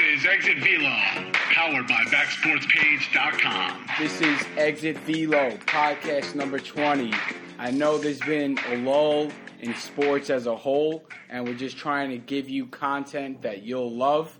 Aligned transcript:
is 0.00 0.26
Exit 0.26 0.58
Velo, 0.58 1.32
powered 1.32 1.86
by 1.86 2.02
BackSportsPage.com. 2.06 3.86
This 3.98 4.20
is 4.20 4.40
Exit 4.56 4.98
Velo, 4.98 5.50
podcast 5.66 6.34
number 6.34 6.58
20. 6.58 7.12
I 7.58 7.70
know 7.70 7.98
there's 7.98 8.20
been 8.20 8.58
a 8.68 8.76
lull 8.78 9.30
in 9.60 9.74
sports 9.74 10.30
as 10.30 10.46
a 10.46 10.56
whole, 10.56 11.04
and 11.28 11.46
we're 11.46 11.54
just 11.54 11.76
trying 11.76 12.10
to 12.10 12.18
give 12.18 12.48
you 12.48 12.66
content 12.66 13.42
that 13.42 13.62
you'll 13.62 13.94
love. 13.94 14.36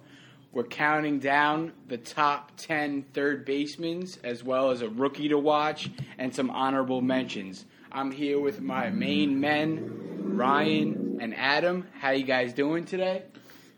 We're 0.52 0.64
counting 0.64 1.18
down 1.18 1.72
the 1.88 1.98
top 1.98 2.52
10 2.56 3.04
third 3.12 3.44
basemen, 3.44 4.06
as 4.24 4.42
well 4.42 4.70
as 4.70 4.82
a 4.82 4.88
rookie 4.88 5.28
to 5.28 5.38
watch 5.38 5.90
and 6.18 6.34
some 6.34 6.50
honorable 6.50 7.00
mentions. 7.00 7.64
I'm 7.92 8.10
here 8.10 8.40
with 8.40 8.60
my 8.60 8.90
main 8.90 9.40
men, 9.40 10.36
Ryan 10.36 11.18
and 11.20 11.34
Adam. 11.36 11.86
How 12.00 12.10
you 12.10 12.24
guys 12.24 12.52
doing 12.52 12.84
today? 12.84 13.22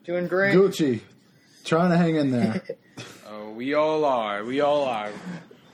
Doing 0.04 0.26
great. 0.28 0.54
Gucci, 0.54 1.00
trying 1.66 1.90
to 1.90 1.96
hang 1.98 2.16
in 2.16 2.30
there. 2.30 2.62
Oh, 3.28 3.50
we 3.50 3.74
all 3.74 4.04
are. 4.04 4.44
We 4.44 4.60
all 4.60 4.84
are. 4.84 5.10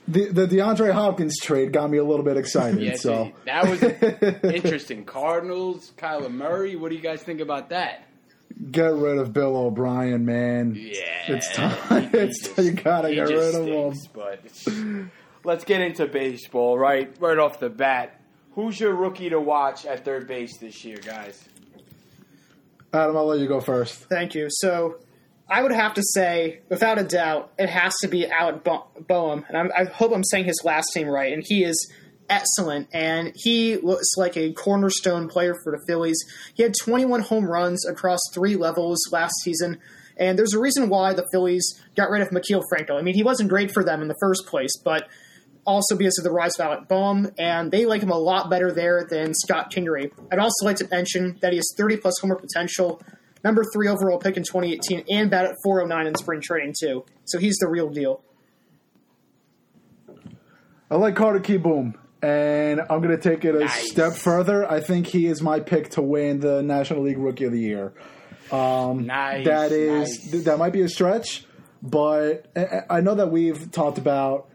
the 0.09 0.27
the 0.31 0.47
DeAndre 0.49 0.91
Hopkins 0.93 1.39
trade 1.39 1.73
got 1.73 1.91
me 1.91 1.99
a 1.99 2.05
little 2.05 2.25
bit 2.25 2.37
excited. 2.37 2.81
Yeah, 2.83 2.97
so 2.97 3.25
dude, 3.27 3.35
that 3.45 3.69
was 3.69 3.83
interesting. 4.55 5.05
Cardinals, 5.05 5.93
Kyler 5.97 6.31
Murray. 6.33 6.77
What 6.77 6.89
do 6.91 6.97
you 6.97 7.03
guys 7.03 7.23
think 7.23 7.41
about 7.41 7.69
that? 7.69 8.07
get 8.71 8.93
rid 8.95 9.19
of 9.19 9.33
Bill 9.33 9.57
O'Brien, 9.57 10.25
man. 10.27 10.75
Yeah, 10.77 11.01
It's 11.29 11.53
time. 11.55 12.11
he 12.11 12.19
It's 12.19 12.41
just- 12.49 12.59
you 12.59 12.73
gotta 12.73 13.15
get 13.15 13.29
just 13.29 13.57
rid 13.57 13.63
of 13.63 13.67
him. 13.95 14.01
But 14.13 14.41
let's 15.45 15.65
get 15.65 15.81
into 15.83 16.07
baseball. 16.07 16.79
Right, 16.79 17.15
right 17.21 17.39
off 17.39 17.61
the 17.61 17.71
bat. 17.71 18.21
Who's 18.55 18.79
your 18.81 18.95
rookie 18.95 19.31
to 19.31 19.41
watch 19.41 19.85
at 19.87 20.05
third 20.05 20.27
base 20.27 20.57
this 20.59 20.85
year, 20.85 20.99
guys? 20.99 21.43
Adam, 22.93 23.17
I'll 23.17 23.27
let 23.27 23.41
you 23.41 23.49
go 23.49 23.61
first. 23.61 23.95
Thank 24.11 24.35
you. 24.35 24.49
So, 24.51 24.97
I 25.53 25.63
would 25.63 25.73
have 25.73 25.93
to 25.95 26.03
say, 26.03 26.61
without 26.71 26.99
a 26.99 27.05
doubt, 27.05 27.53
it 27.59 27.69
has 27.69 27.93
to 28.01 28.09
be 28.09 28.27
Alec 28.27 28.65
Bo- 28.65 28.87
Bohm, 29.07 29.45
and 29.49 29.57
I'm, 29.59 29.71
I 29.77 29.85
hope 29.85 30.11
I'm 30.15 30.25
saying 30.25 30.47
his 30.47 30.63
last 30.65 30.89
name 30.97 31.09
right. 31.09 31.31
And 31.31 31.45
he 31.47 31.63
is 31.63 31.93
excellent, 32.31 32.89
and 32.95 33.33
he 33.35 33.77
looks 33.77 34.17
like 34.17 34.35
a 34.39 34.55
cornerstone 34.55 35.29
player 35.29 35.55
for 35.63 35.71
the 35.73 35.85
Phillies. 35.87 36.19
He 36.55 36.63
had 36.63 36.73
21 36.81 37.21
home 37.21 37.45
runs 37.45 37.87
across 37.87 38.19
three 38.33 38.57
levels 38.57 38.99
last 39.13 39.35
season. 39.43 39.79
And 40.17 40.39
there's 40.39 40.55
a 40.55 40.59
reason 40.59 40.89
why 40.89 41.13
the 41.13 41.27
Phillies 41.31 41.79
got 41.97 42.09
rid 42.09 42.23
of 42.23 42.31
Maikel 42.31 42.63
Franco. 42.71 42.97
I 42.97 43.03
mean, 43.03 43.15
he 43.15 43.23
wasn't 43.23 43.51
great 43.51 43.73
for 43.73 43.85
them 43.85 44.01
in 44.01 44.09
the 44.09 44.17
first 44.21 44.47
place, 44.47 44.73
but 44.83 45.07
also 45.67 45.97
because 45.97 46.17
of 46.17 46.25
the 46.25 46.33
rise 46.33 46.59
of 46.59 46.65
Alec 46.65 46.89
Bohm, 46.89 47.31
and 47.37 47.71
they 47.71 47.85
like 47.85 48.03
him 48.03 48.11
a 48.11 48.19
lot 48.19 48.49
better 48.49 48.73
there 48.73 49.07
than 49.09 49.35
Scott 49.35 49.71
Kingery. 49.71 50.13
I'd 50.33 50.39
also 50.39 50.65
like 50.65 50.77
to 50.77 50.89
mention 50.89 51.37
that 51.43 51.53
he 51.53 51.59
has 51.59 51.75
30 51.77 51.99
plus 51.99 52.19
homer 52.21 52.37
potential, 52.37 53.03
number 53.45 53.65
three 53.73 53.89
overall 53.89 54.19
pick 54.19 54.37
in 54.37 54.43
2018, 54.43 55.05
and 55.11 55.31
bat 55.31 55.45
at 55.47 55.55
409 55.65 56.07
in 56.07 56.15
spring 56.17 56.41
training 56.41 56.75
too. 56.79 57.05
So 57.25 57.39
he's 57.39 57.57
the 57.59 57.69
real 57.69 57.89
deal. 57.91 58.23
I 60.91 60.97
like 60.97 61.17
Carter 61.17 61.41
Kieboom, 61.41 61.95
and 62.23 62.81
I'm 62.81 63.01
going 63.01 63.17
to 63.17 63.19
take 63.19 63.45
it 63.45 63.55
a 63.55 63.61
Nice. 63.61 63.91
step 63.91 64.13
further. 64.13 64.71
I 64.71 64.81
think 64.81 65.07
he 65.07 65.27
is 65.27 65.41
my 65.41 65.61
pick 65.61 65.91
to 65.91 66.03
win 66.03 66.41
the 66.41 66.63
National 66.63 67.03
League 67.03 67.19
Rookie 67.19 67.45
of 67.45 67.53
the 67.53 67.61
Year. 67.61 67.93
Um, 68.51 69.07
nice. 69.07 69.47
That 69.47 69.73
is 69.73 70.19
nice. 70.19 70.31
th- 70.31 70.45
that 70.45 70.59
might 70.59 70.73
be 70.75 70.83
a 70.83 70.89
stretch, 70.89 71.47
but 71.83 72.47
I- 72.55 72.83
I 72.91 73.01
know 73.01 73.15
that 73.15 73.31
we've 73.31 73.71
talked 73.71 73.97
about 73.97 74.49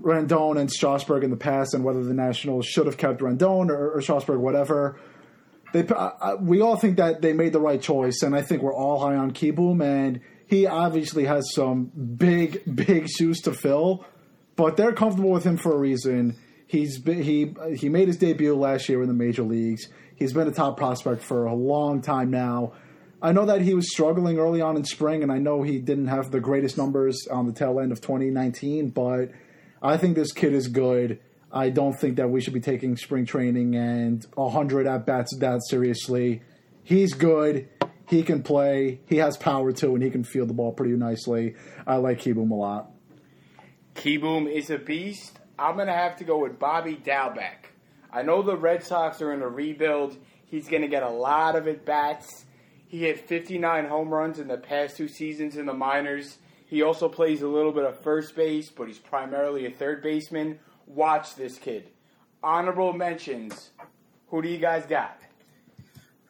Rendon 0.00 0.58
and 0.58 0.68
Strasburg 0.70 1.22
in 1.22 1.30
the 1.30 1.36
past, 1.36 1.72
and 1.72 1.84
whether 1.84 2.02
the 2.02 2.12
Nationals 2.14 2.66
should 2.66 2.86
have 2.86 2.96
kept 2.96 3.20
Rendon 3.20 3.70
or, 3.70 3.92
or 3.92 4.02
Strasburg, 4.02 4.40
whatever. 4.40 4.98
They, 5.76 5.86
we 6.40 6.62
all 6.62 6.76
think 6.76 6.96
that 6.96 7.20
they 7.20 7.34
made 7.34 7.52
the 7.52 7.60
right 7.60 7.80
choice, 7.80 8.22
and 8.22 8.34
I 8.34 8.40
think 8.40 8.62
we're 8.62 8.74
all 8.74 8.98
high 8.98 9.16
on 9.16 9.32
Kieboom, 9.32 9.84
and 9.84 10.20
he 10.46 10.66
obviously 10.66 11.24
has 11.26 11.52
some 11.52 11.90
big, 12.16 12.62
big 12.74 13.08
shoes 13.08 13.40
to 13.42 13.52
fill, 13.52 14.06
but 14.56 14.78
they're 14.78 14.94
comfortable 14.94 15.30
with 15.30 15.44
him 15.44 15.58
for 15.58 15.74
a 15.74 15.78
reason. 15.78 16.36
He's 16.66 16.98
been, 16.98 17.22
he 17.22 17.54
he 17.76 17.88
made 17.90 18.08
his 18.08 18.16
debut 18.16 18.54
last 18.56 18.88
year 18.88 19.02
in 19.02 19.08
the 19.08 19.14
major 19.14 19.42
leagues. 19.42 19.86
He's 20.16 20.32
been 20.32 20.48
a 20.48 20.52
top 20.52 20.78
prospect 20.78 21.22
for 21.22 21.44
a 21.44 21.54
long 21.54 22.00
time 22.00 22.30
now. 22.30 22.72
I 23.20 23.32
know 23.32 23.44
that 23.44 23.60
he 23.60 23.74
was 23.74 23.92
struggling 23.92 24.38
early 24.38 24.62
on 24.62 24.76
in 24.76 24.84
spring, 24.84 25.22
and 25.22 25.30
I 25.30 25.38
know 25.38 25.62
he 25.62 25.78
didn't 25.78 26.08
have 26.08 26.30
the 26.30 26.40
greatest 26.40 26.78
numbers 26.78 27.26
on 27.30 27.46
the 27.46 27.52
tail 27.52 27.80
end 27.80 27.92
of 27.92 28.00
2019, 28.00 28.90
but 28.90 29.30
I 29.82 29.98
think 29.98 30.16
this 30.16 30.32
kid 30.32 30.54
is 30.54 30.68
good. 30.68 31.20
I 31.56 31.70
don't 31.70 31.98
think 31.98 32.16
that 32.16 32.28
we 32.28 32.42
should 32.42 32.52
be 32.52 32.60
taking 32.60 32.98
spring 32.98 33.24
training 33.24 33.76
and 33.76 34.22
100 34.34 34.86
at 34.86 35.06
bats 35.06 35.34
that 35.38 35.62
seriously. 35.66 36.42
He's 36.82 37.14
good. 37.14 37.70
He 38.10 38.22
can 38.22 38.42
play. 38.42 39.00
He 39.06 39.16
has 39.16 39.38
power 39.38 39.72
too, 39.72 39.94
and 39.94 40.04
he 40.04 40.10
can 40.10 40.22
field 40.22 40.50
the 40.50 40.54
ball 40.54 40.72
pretty 40.72 40.92
nicely. 40.92 41.54
I 41.86 41.96
like 41.96 42.20
Kieboom 42.20 42.50
a 42.50 42.54
lot. 42.54 42.90
Kieboom 43.94 44.52
is 44.52 44.68
a 44.68 44.76
beast. 44.76 45.40
I'm 45.58 45.76
going 45.76 45.86
to 45.86 45.94
have 45.94 46.16
to 46.16 46.24
go 46.24 46.36
with 46.36 46.58
Bobby 46.58 46.94
Dalbec. 46.94 47.70
I 48.12 48.20
know 48.20 48.42
the 48.42 48.56
Red 48.56 48.84
Sox 48.84 49.22
are 49.22 49.32
in 49.32 49.40
a 49.40 49.48
rebuild. 49.48 50.18
He's 50.44 50.68
going 50.68 50.82
to 50.82 50.88
get 50.88 51.02
a 51.02 51.10
lot 51.10 51.56
of 51.56 51.66
at 51.66 51.86
bats. 51.86 52.44
He 52.86 52.98
hit 52.98 53.26
59 53.26 53.86
home 53.86 54.10
runs 54.10 54.38
in 54.38 54.48
the 54.48 54.58
past 54.58 54.98
two 54.98 55.08
seasons 55.08 55.56
in 55.56 55.64
the 55.64 55.72
minors. 55.72 56.36
He 56.66 56.82
also 56.82 57.08
plays 57.08 57.40
a 57.40 57.48
little 57.48 57.72
bit 57.72 57.84
of 57.84 57.98
first 58.02 58.36
base, 58.36 58.70
but 58.70 58.88
he's 58.88 58.98
primarily 58.98 59.64
a 59.64 59.70
third 59.70 60.02
baseman. 60.02 60.58
Watch 60.86 61.34
this 61.34 61.58
kid. 61.58 61.88
Honorable 62.42 62.92
mentions. 62.92 63.70
Who 64.28 64.42
do 64.42 64.48
you 64.48 64.58
guys 64.58 64.86
got? 64.86 65.20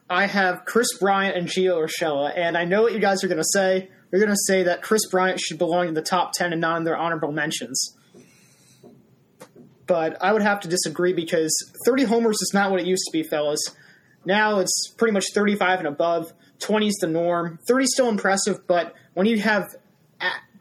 I 0.09 0.27
have 0.27 0.65
Kris 0.65 0.99
Bryant 0.99 1.37
and 1.37 1.49
Gio 1.49 1.85
Urshela, 1.85 2.33
and 2.37 2.57
I 2.57 2.65
know 2.65 2.83
what 2.83 2.93
you 2.93 3.01
guys 3.01 3.25
are 3.25 3.29
going 3.29 3.39
to 3.39 3.45
say. 3.53 3.89
You're 4.13 4.21
going 4.21 4.33
to 4.33 4.45
say 4.47 4.63
that 4.65 4.83
Kris 4.83 5.07
Bryant 5.11 5.41
should 5.41 5.59
belong 5.59 5.89
in 5.89 5.95
the 5.95 6.03
top 6.03 6.33
10 6.33 6.53
and 6.53 6.61
not 6.61 6.77
in 6.79 6.85
their 6.85 6.97
honorable 6.97 7.33
mentions. 7.33 7.97
But 9.87 10.23
I 10.23 10.33
would 10.33 10.43
have 10.43 10.61
to 10.61 10.69
disagree 10.69 11.13
because 11.13 11.53
30 11.85 12.05
homers 12.05 12.37
is 12.41 12.53
not 12.55 12.71
what 12.71 12.81
it 12.81 12.87
used 12.87 13.05
to 13.07 13.13
be, 13.13 13.25
fellas. 13.25 13.61
Now 14.25 14.59
it's 14.61 14.93
pretty 14.97 15.13
much 15.13 15.27
35 15.35 15.81
and 15.81 15.89
above. 15.89 16.33
20 16.61 16.89
is 16.89 16.97
the 17.01 17.07
norm. 17.09 17.59
30 17.69 17.85
is 17.85 17.93
still 17.93 18.09
impressive, 18.09 18.67
but 18.67 18.95
when 19.15 19.27
you 19.27 19.41
have 19.41 19.65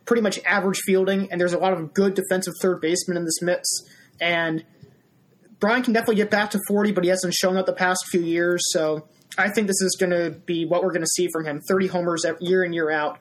pretty 0.05 0.21
much 0.21 0.39
average 0.45 0.79
fielding 0.85 1.31
and 1.31 1.41
there's 1.41 1.53
a 1.53 1.57
lot 1.57 1.73
of 1.73 1.93
good 1.93 2.13
defensive 2.13 2.53
third 2.61 2.81
basemen 2.81 3.17
in 3.17 3.25
this 3.25 3.41
mix, 3.41 3.67
and 4.21 4.63
Brian 5.59 5.83
can 5.83 5.93
definitely 5.93 6.15
get 6.15 6.29
back 6.29 6.51
to 6.51 6.59
40, 6.67 6.91
but 6.91 7.03
he 7.03 7.09
hasn't 7.09 7.33
shown 7.33 7.57
up 7.57 7.65
the 7.65 7.73
past 7.73 8.05
few 8.09 8.21
years. 8.21 8.61
So 8.71 9.07
I 9.37 9.49
think 9.49 9.67
this 9.67 9.81
is 9.81 9.95
going 9.99 10.11
to 10.11 10.31
be 10.45 10.65
what 10.65 10.83
we're 10.83 10.91
going 10.91 11.01
to 11.01 11.07
see 11.07 11.27
from 11.31 11.45
him 11.45 11.61
30 11.67 11.87
homers 11.87 12.25
year 12.39 12.63
in, 12.63 12.73
year 12.73 12.91
out, 12.91 13.19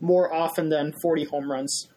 more 0.00 0.32
often 0.32 0.68
than 0.68 0.92
40 1.02 1.24
home 1.24 1.50
runs. 1.50 1.88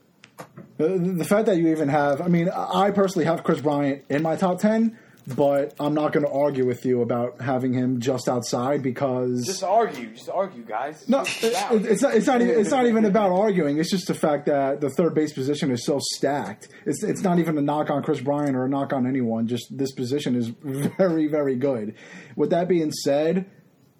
The, 0.77 1.25
fact 1.27 1.45
that 1.45 1.57
you 1.57 1.67
even 1.69 1.89
have, 1.89 2.21
I 2.21 2.27
mean, 2.27 2.49
I 2.49 2.91
personally 2.91 3.25
have 3.25 3.43
Kris 3.43 3.61
Bryant 3.61 4.03
in 4.09 4.21
my 4.21 4.35
top 4.35 4.59
10, 4.59 4.97
but 5.25 5.73
I'm 5.79 5.93
not 5.93 6.11
going 6.11 6.25
to 6.25 6.31
argue 6.31 6.65
with 6.65 6.85
you 6.85 7.01
about 7.01 7.41
having 7.41 7.73
him 7.73 7.99
just 8.01 8.27
outside 8.27 8.81
because. 8.83 9.45
Just 9.45 9.63
argue. 9.63 10.13
Just 10.13 10.29
argue, 10.29 10.63
guys. 10.63 11.07
No, 11.07 11.23
Just 11.23 11.43
it's 11.43 12.01
not. 12.01 12.13
It's 12.15 12.27
not 12.27 12.41
even. 12.41 12.59
It's 12.59 12.71
not 12.71 12.85
even 12.87 13.05
about 13.05 13.31
arguing. 13.31 13.77
It's 13.77 13.89
just 13.89 14.07
the 14.07 14.13
fact 14.13 14.47
that 14.47 14.81
the 14.81 14.89
third 14.89 15.13
base 15.15 15.31
position 15.33 15.71
is 15.71 15.85
so 15.85 15.99
stacked. 16.15 16.67
It's. 16.85 17.03
It's 17.03 17.21
not 17.21 17.39
even 17.39 17.57
a 17.57 17.61
knock 17.61 17.89
on 17.89 18.03
Kris 18.03 18.19
Bryant 18.19 18.55
or 18.55 18.65
a 18.65 18.69
knock 18.69 18.91
on 18.93 19.07
anyone. 19.07 19.47
Just 19.47 19.77
this 19.77 19.91
position 19.93 20.35
is 20.35 20.47
very, 20.97 21.27
very 21.27 21.55
good. 21.55 21.95
With 22.35 22.49
that 22.49 22.67
being 22.67 22.91
said, 22.91 23.49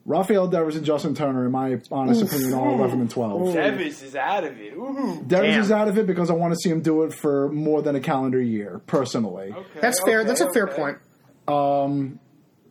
Rafael 0.05 0.47
Devers 0.49 0.75
and 0.75 0.85
Justin 0.85 1.15
Turner, 1.15 1.45
in 1.45 1.51
my 1.53 1.79
honest 1.89 2.21
opinion, 2.23 2.53
are 2.53 2.73
eleven 2.73 2.99
and 2.99 3.09
twelve. 3.09 3.53
Davis 3.53 4.01
is 4.03 4.15
out 4.17 4.43
of 4.43 4.59
it. 4.59 4.73
Ooh. 4.73 5.23
Devers 5.25 5.53
Damn. 5.53 5.61
is 5.61 5.71
out 5.71 5.87
of 5.87 5.97
it 5.97 6.05
because 6.05 6.29
I 6.29 6.33
want 6.33 6.53
to 6.53 6.59
see 6.59 6.69
him 6.69 6.81
do 6.81 7.03
it 7.03 7.13
for 7.13 7.49
more 7.49 7.81
than 7.81 7.95
a 7.95 8.01
calendar 8.01 8.41
year. 8.41 8.81
Personally, 8.87 9.53
Okay, 9.53 9.79
That's 9.79 10.03
fair. 10.03 10.19
okay, 10.19 10.27
That's 10.27 10.41
a 10.41 10.51
fair 10.51 10.67
okay. 10.67 10.75
point. 10.75 10.97
Um, 11.47 12.19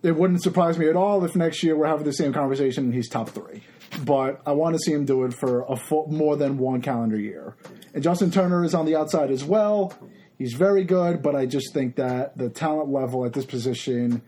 it 0.03 0.17
wouldn't 0.17 0.43
surprise 0.43 0.79
me 0.79 0.89
at 0.89 0.97
all 0.97 1.25
if 1.25 1.37
next 1.37 1.63
year 1.63 1.77
we're 1.77 1.87
having 1.87 2.05
the 2.05 2.13
same 2.13 2.33
conversation 2.33 2.85
and 2.85 2.95
he's 2.95 3.09
top 3.09 3.29
three. 3.31 3.63
But 4.05 4.41
I 4.47 4.53
want 4.53 4.75
to 4.75 4.79
see 4.81 4.93
him 4.93 5.05
do 5.05 5.25
it 5.25 5.35
for 5.35 5.65
a 5.69 5.77
full, 5.77 6.09
more 6.09 6.37
than 6.37 6.59
one 6.59 6.81
calendar 6.81 7.19
year. 7.19 7.57
And 7.95 8.03
Justin 8.03 8.31
Turner 8.31 8.65
is 8.65 8.75
on 8.75 8.87
the 8.87 8.97
outside 8.97 9.31
as 9.31 9.45
well. 9.45 9.95
He's 10.39 10.55
very 10.55 10.85
good, 10.85 11.23
but 11.23 11.37
I 11.37 11.47
just 11.47 11.73
think 11.73 11.97
that 11.97 12.37
the 12.37 12.49
talent 12.49 12.89
level 12.89 13.25
at 13.25 13.33
this 13.33 13.45
position 13.45 14.23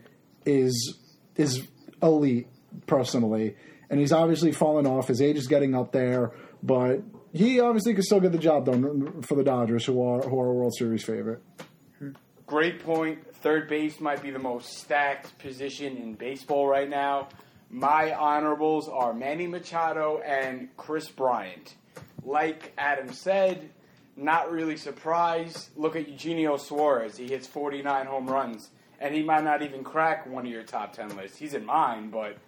is 0.45 0.99
is 1.35 1.67
elite 2.03 2.47
personally. 2.87 3.57
And 3.91 3.99
he's 3.99 4.13
obviously 4.13 4.53
fallen 4.53 4.87
off. 4.87 5.09
His 5.09 5.21
age 5.21 5.37
is 5.37 5.47
getting 5.47 5.75
up 5.75 5.93
there, 5.93 6.33
but 6.63 7.03
he 7.33 7.59
obviously 7.59 7.95
could 7.95 8.05
still 8.05 8.21
get 8.21 8.33
the 8.33 8.39
job 8.39 8.67
done 8.67 9.23
for 9.23 9.35
the 9.35 9.43
Dodgers, 9.43 9.85
who 9.85 10.03
are 10.03 10.21
who 10.21 10.41
are 10.41 10.47
a 10.47 10.53
World 10.53 10.75
Series 10.77 11.05
favorite. 11.05 11.43
Great 12.47 12.85
point. 12.85 13.19
Third 13.45 13.69
base 13.69 14.01
might 14.01 14.23
be 14.23 14.31
the 14.31 14.39
most 14.39 14.79
stacked 14.79 15.37
position 15.39 15.99
in 15.99 16.15
baseball 16.15 16.67
right 16.67 16.89
now. 16.89 17.29
My 17.69 18.15
honorables 18.15 18.89
are 18.89 19.13
Manny 19.13 19.47
Machado 19.47 20.23
and 20.25 20.75
Kris 20.79 21.11
Bryant. 21.11 21.75
Like 22.25 22.73
Adam 22.79 23.13
said, 23.13 23.69
not 24.17 24.51
really 24.51 24.79
surprised. 24.79 25.69
Look 25.77 25.95
at 25.95 26.09
Eugenio 26.09 26.57
Suarez. 26.57 27.19
He 27.19 27.29
hits 27.29 27.47
49 27.47 28.07
home 28.07 28.31
runs, 28.31 28.71
and 28.99 29.15
he 29.15 29.23
might 29.23 29.45
not 29.45 29.61
even 29.61 29.85
crack 29.85 30.27
one 30.27 30.47
of 30.47 30.51
your 30.51 30.63
top 30.63 30.95
10 30.95 31.15
lists. 31.15 31.37
He's 31.37 31.53
in 31.53 31.67
mine, 31.67 32.09
but 32.09 32.39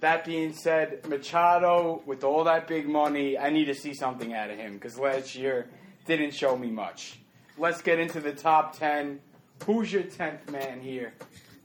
that 0.00 0.26
being 0.26 0.52
said, 0.52 1.08
Machado, 1.08 2.02
with 2.04 2.22
all 2.22 2.44
that 2.44 2.68
big 2.68 2.86
money, 2.86 3.38
I 3.38 3.48
need 3.48 3.64
to 3.64 3.74
see 3.74 3.94
something 3.94 4.34
out 4.34 4.50
of 4.50 4.58
him 4.58 4.74
because 4.74 4.98
last 4.98 5.34
year 5.34 5.70
didn't 6.04 6.34
show 6.34 6.54
me 6.54 6.70
much. 6.70 7.18
Let's 7.56 7.80
get 7.80 7.98
into 7.98 8.20
the 8.20 8.32
top 8.32 8.78
10. 8.78 9.20
Who's 9.66 9.92
your 9.92 10.02
10th 10.02 10.50
man 10.50 10.80
here? 10.80 11.14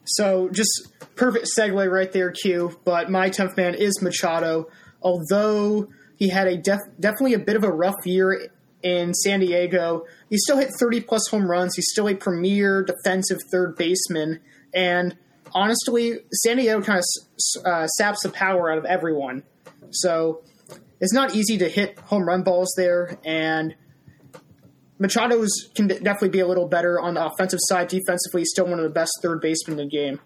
So 0.06 0.50
just 0.50 0.88
perfect 1.16 1.48
segue 1.58 1.92
right 1.92 2.12
there, 2.12 2.32
Q. 2.32 2.80
But 2.86 3.10
my 3.10 3.30
10th 3.30 3.58
man 3.58 3.76
is 3.76 4.02
Machado. 4.02 4.70
Although 5.02 5.90
he 6.16 6.30
had 6.30 6.48
a 6.48 6.58
def- 6.58 6.80
definitely 7.00 7.34
a 7.34 7.40
bit 7.40 7.56
of 7.56 7.64
a 7.64 7.72
rough 7.72 8.06
year 8.06 8.50
in 8.84 9.14
San 9.14 9.40
Diego, 9.40 10.06
he 10.30 10.38
still 10.38 10.58
hit 10.58 10.70
30 10.80 11.02
plus 11.02 11.28
home 11.30 11.50
runs. 11.50 11.76
He's 11.76 11.88
still 11.92 12.08
a 12.08 12.16
premier 12.16 12.84
defensive 12.84 13.40
third 13.52 13.76
baseman. 13.76 14.40
And 14.74 15.18
honestly, 15.54 16.20
San 16.32 16.58
Diego 16.58 16.82
kind 16.82 17.00
of 17.00 17.66
uh, 17.66 17.88
saps 17.88 18.24
the 18.24 18.30
power 18.30 18.72
out 18.72 18.78
of 18.78 18.86
everyone. 18.86 19.44
So 19.92 20.42
it's 21.00 21.14
not 21.14 21.36
easy 21.36 21.58
to 21.58 21.70
hit 21.70 22.00
home 22.00 22.28
run 22.28 22.44
balls 22.44 22.74
there. 22.78 23.18
And 23.26 23.76
Machado's 25.00 25.70
can 25.76 25.88
definitely 25.88 26.30
be 26.30 26.40
a 26.40 26.48
little 26.48 26.68
better 26.68 27.00
on 27.00 27.14
the 27.16 27.26
offensive 27.26 27.60
side. 27.64 27.88
Defensively, 27.88 28.42
he's 28.42 28.50
still 28.52 28.66
one 28.66 28.80
of 28.80 28.84
the 28.84 28.90
best 28.90 29.12
third 29.22 29.42
basemen 29.42 29.80
in 29.80 29.86
the 29.88 29.92
game. 29.92 30.20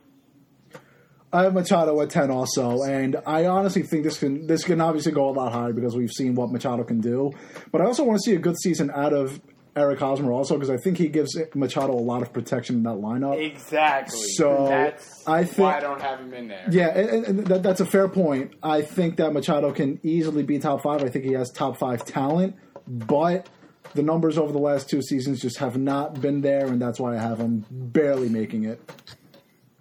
I 1.34 1.44
have 1.44 1.54
Machado 1.54 2.00
at 2.02 2.10
ten 2.10 2.30
also, 2.30 2.82
and 2.84 3.16
I 3.26 3.46
honestly 3.46 3.84
think 3.84 4.04
this 4.04 4.20
can 4.20 4.48
this 4.48 4.64
can 4.66 4.82
obviously 4.82 5.14
go 5.14 5.30
a 5.30 5.32
lot 5.32 5.54
higher 5.54 5.72
because 5.72 5.96
we've 5.96 6.12
seen 6.12 6.36
what 6.36 6.52
Machado 6.52 6.84
can 6.84 7.00
do. 7.00 7.32
But 7.72 7.82
I 7.82 7.86
also 7.86 8.04
want 8.04 8.20
to 8.22 8.30
see 8.30 8.36
a 8.36 8.40
good 8.40 8.58
season 8.60 8.92
out 8.94 9.14
of 9.14 9.40
Eric 9.74 10.00
Hosmer 10.00 10.34
also 10.34 10.56
because 10.56 10.70
I 10.70 10.76
think 10.76 10.98
he 10.98 11.08
gives 11.08 11.38
Machado 11.56 11.94
a 11.94 11.96
lot 11.96 12.22
of 12.22 12.34
protection 12.34 12.76
in 12.78 12.84
that 12.84 12.96
lineup. 12.96 13.40
Exactly. 13.42 14.20
So, 14.36 14.66
that's 14.68 15.26
I 15.26 15.44
why 15.44 15.44
think- 15.46 15.68
I 15.70 15.80
don't 15.80 16.02
have 16.02 16.20
him 16.20 16.34
in 16.34 16.50
there. 16.50 16.66
Yeah, 16.70 16.88
and, 16.88 17.26
and 17.26 17.48
that, 17.48 17.64
that's 17.64 17.80
a 17.80 17.86
fair 17.86 18.10
point. 18.10 18.54
I 18.62 18.82
think 18.82 19.16
that 19.16 19.32
Machado 19.32 19.72
can 19.72 20.02
easily 20.04 20.44
be 20.44 20.60
top 20.60 20.84
five. 20.84 21.02
I 21.02 21.08
think 21.08 21.24
he 21.24 21.32
has 21.34 21.50
top 21.52 21.78
five 21.78 22.04
talent, 22.04 22.58
but 22.86 23.48
the 23.94 24.04
numbers 24.04 24.38
over 24.38 24.52
the 24.52 24.60
last 24.60 24.90
two 24.90 25.02
seasons 25.02 25.42
just 25.42 25.58
have 25.58 25.78
not 25.78 26.22
been 26.22 26.42
there, 26.42 26.68
and 26.68 26.82
that's 26.82 27.00
why 27.00 27.16
I 27.16 27.20
have 27.20 27.40
him 27.40 27.66
barely 27.70 28.30
making 28.30 28.66
it. 28.66 28.82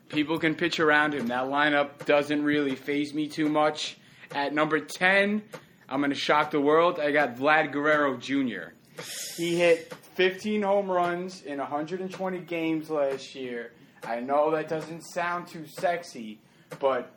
People 0.09 0.39
can 0.39 0.55
pitch 0.55 0.81
around 0.81 1.15
him. 1.15 1.29
That 1.29 1.45
lineup 1.45 2.05
doesn't 2.05 2.43
really 2.43 2.75
phase 2.75 3.15
me 3.15 3.29
too 3.29 3.49
much. 3.49 3.97
At 4.33 4.53
number 4.53 4.81
10, 4.81 5.43
I'm 5.89 6.01
going 6.01 6.11
to 6.11 6.17
shock 6.17 6.51
the 6.51 6.61
world. 6.61 6.99
I 6.99 7.12
got 7.12 7.37
Vlad 7.37 7.73
Guerrero 7.73 8.17
Jr. 8.17 8.73
He 9.37 9.57
hit 9.57 9.93
15 10.15 10.63
home 10.63 10.91
runs 10.91 11.43
in 11.43 11.59
120 11.59 12.39
games 12.41 12.91
last 12.91 13.35
year. 13.35 13.73
I 14.05 14.21
know 14.21 14.51
that 14.53 14.69
doesn't 14.69 15.03
sound 15.03 15.47
too 15.47 15.67
sexy, 15.67 16.41
but 16.79 17.13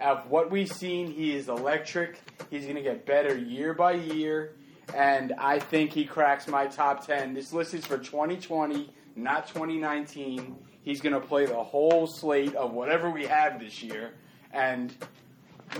of 0.00 0.30
what 0.30 0.50
we've 0.50 0.70
seen, 0.70 1.10
he 1.10 1.34
is 1.34 1.48
electric. 1.48 2.20
He's 2.50 2.64
going 2.64 2.76
to 2.76 2.82
get 2.82 3.06
better 3.06 3.36
year 3.36 3.74
by 3.74 3.92
year, 3.92 4.52
and 4.94 5.32
I 5.38 5.58
think 5.58 5.92
he 5.92 6.04
cracks 6.04 6.46
my 6.48 6.66
top 6.66 7.06
10. 7.06 7.34
This 7.34 7.52
list 7.52 7.74
is 7.74 7.86
for 7.86 7.98
2020, 7.98 8.90
not 9.16 9.46
2019. 9.48 10.56
He's 10.82 11.00
going 11.00 11.14
to 11.14 11.20
play 11.26 11.46
the 11.46 11.62
whole 11.62 12.06
slate 12.06 12.54
of 12.54 12.72
whatever 12.72 13.10
we 13.10 13.26
have 13.26 13.58
this 13.58 13.82
year. 13.82 14.12
And 14.52 14.94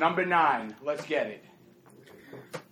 number 0.01 0.25
nine, 0.25 0.75
let's 0.83 1.05
get 1.05 1.27
it. 1.27 1.45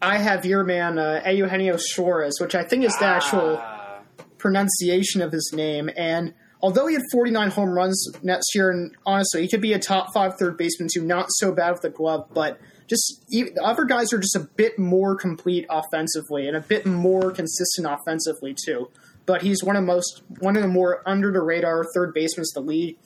I 0.00 0.19
have 0.19 0.44
your 0.44 0.64
man 0.64 0.99
uh, 0.99 1.23
Eugenio 1.26 1.76
Suarez, 1.76 2.40
which 2.40 2.55
I 2.55 2.64
think 2.64 2.84
is 2.84 2.96
the 2.99 3.05
actual 3.05 3.58
Ah, 3.61 4.00
pronunciation 4.38 5.23
of 5.23 5.31
his 5.31 5.52
name. 5.55 5.88
And 5.96 6.34
although 6.61 6.87
he 6.88 6.94
had 6.94 7.02
49 7.12 7.50
home 7.50 7.70
runs 7.70 8.08
next 8.23 8.55
year, 8.55 8.70
and 8.70 8.96
honestly, 9.06 9.43
he 9.43 9.49
could 9.49 9.61
be 9.61 9.73
a 9.75 9.79
top 9.79 10.12
five 10.12 10.32
third 10.38 10.56
baseman 10.56 10.88
too. 10.93 11.05
Not 11.05 11.26
so 11.31 11.52
bad 11.52 11.73
with 11.73 11.82
the 11.82 11.90
glove, 11.90 12.29
but 12.34 12.58
just 12.93 13.25
the 13.29 13.50
other 13.62 13.85
guys 13.85 14.12
are 14.12 14.19
just 14.19 14.37
a 14.37 14.49
bit 14.56 14.79
more 14.79 15.17
complete 15.17 15.65
offensively 15.71 16.47
and 16.47 16.55
a 16.55 16.61
bit 16.61 16.85
more 16.85 17.31
consistent 17.31 17.87
offensively 17.87 18.55
too. 18.55 18.91
But 19.25 19.41
he's 19.41 19.65
one 19.65 19.77
of 19.77 19.85
most 19.85 20.23
one 20.41 20.56
of 20.56 20.62
the 20.62 20.69
more 20.69 21.03
under 21.06 21.33
the 21.33 21.41
radar 21.41 21.87
third 21.94 22.12
basemen 22.12 22.44
in 22.55 22.62
the 22.62 22.69
league. 22.69 22.99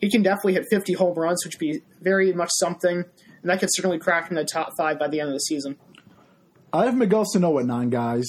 He 0.00 0.08
can 0.08 0.22
definitely 0.22 0.54
hit 0.54 0.66
50 0.70 0.92
home 0.92 1.18
runs, 1.18 1.44
which 1.44 1.54
would 1.54 1.60
be 1.60 1.82
very 2.00 2.32
much 2.32 2.50
something, 2.52 2.98
and 2.98 3.50
that 3.50 3.58
could 3.58 3.70
certainly 3.72 3.98
crack 3.98 4.30
him 4.30 4.36
in 4.36 4.44
the 4.44 4.48
top 4.50 4.70
five 4.78 4.98
by 4.98 5.08
the 5.08 5.18
end 5.18 5.30
of 5.30 5.34
the 5.34 5.40
season. 5.40 5.76
I 6.72 6.84
have 6.84 6.94
Miguel 6.96 7.24
Sano 7.24 7.58
at 7.58 7.66
nine 7.66 7.90
guys. 7.90 8.26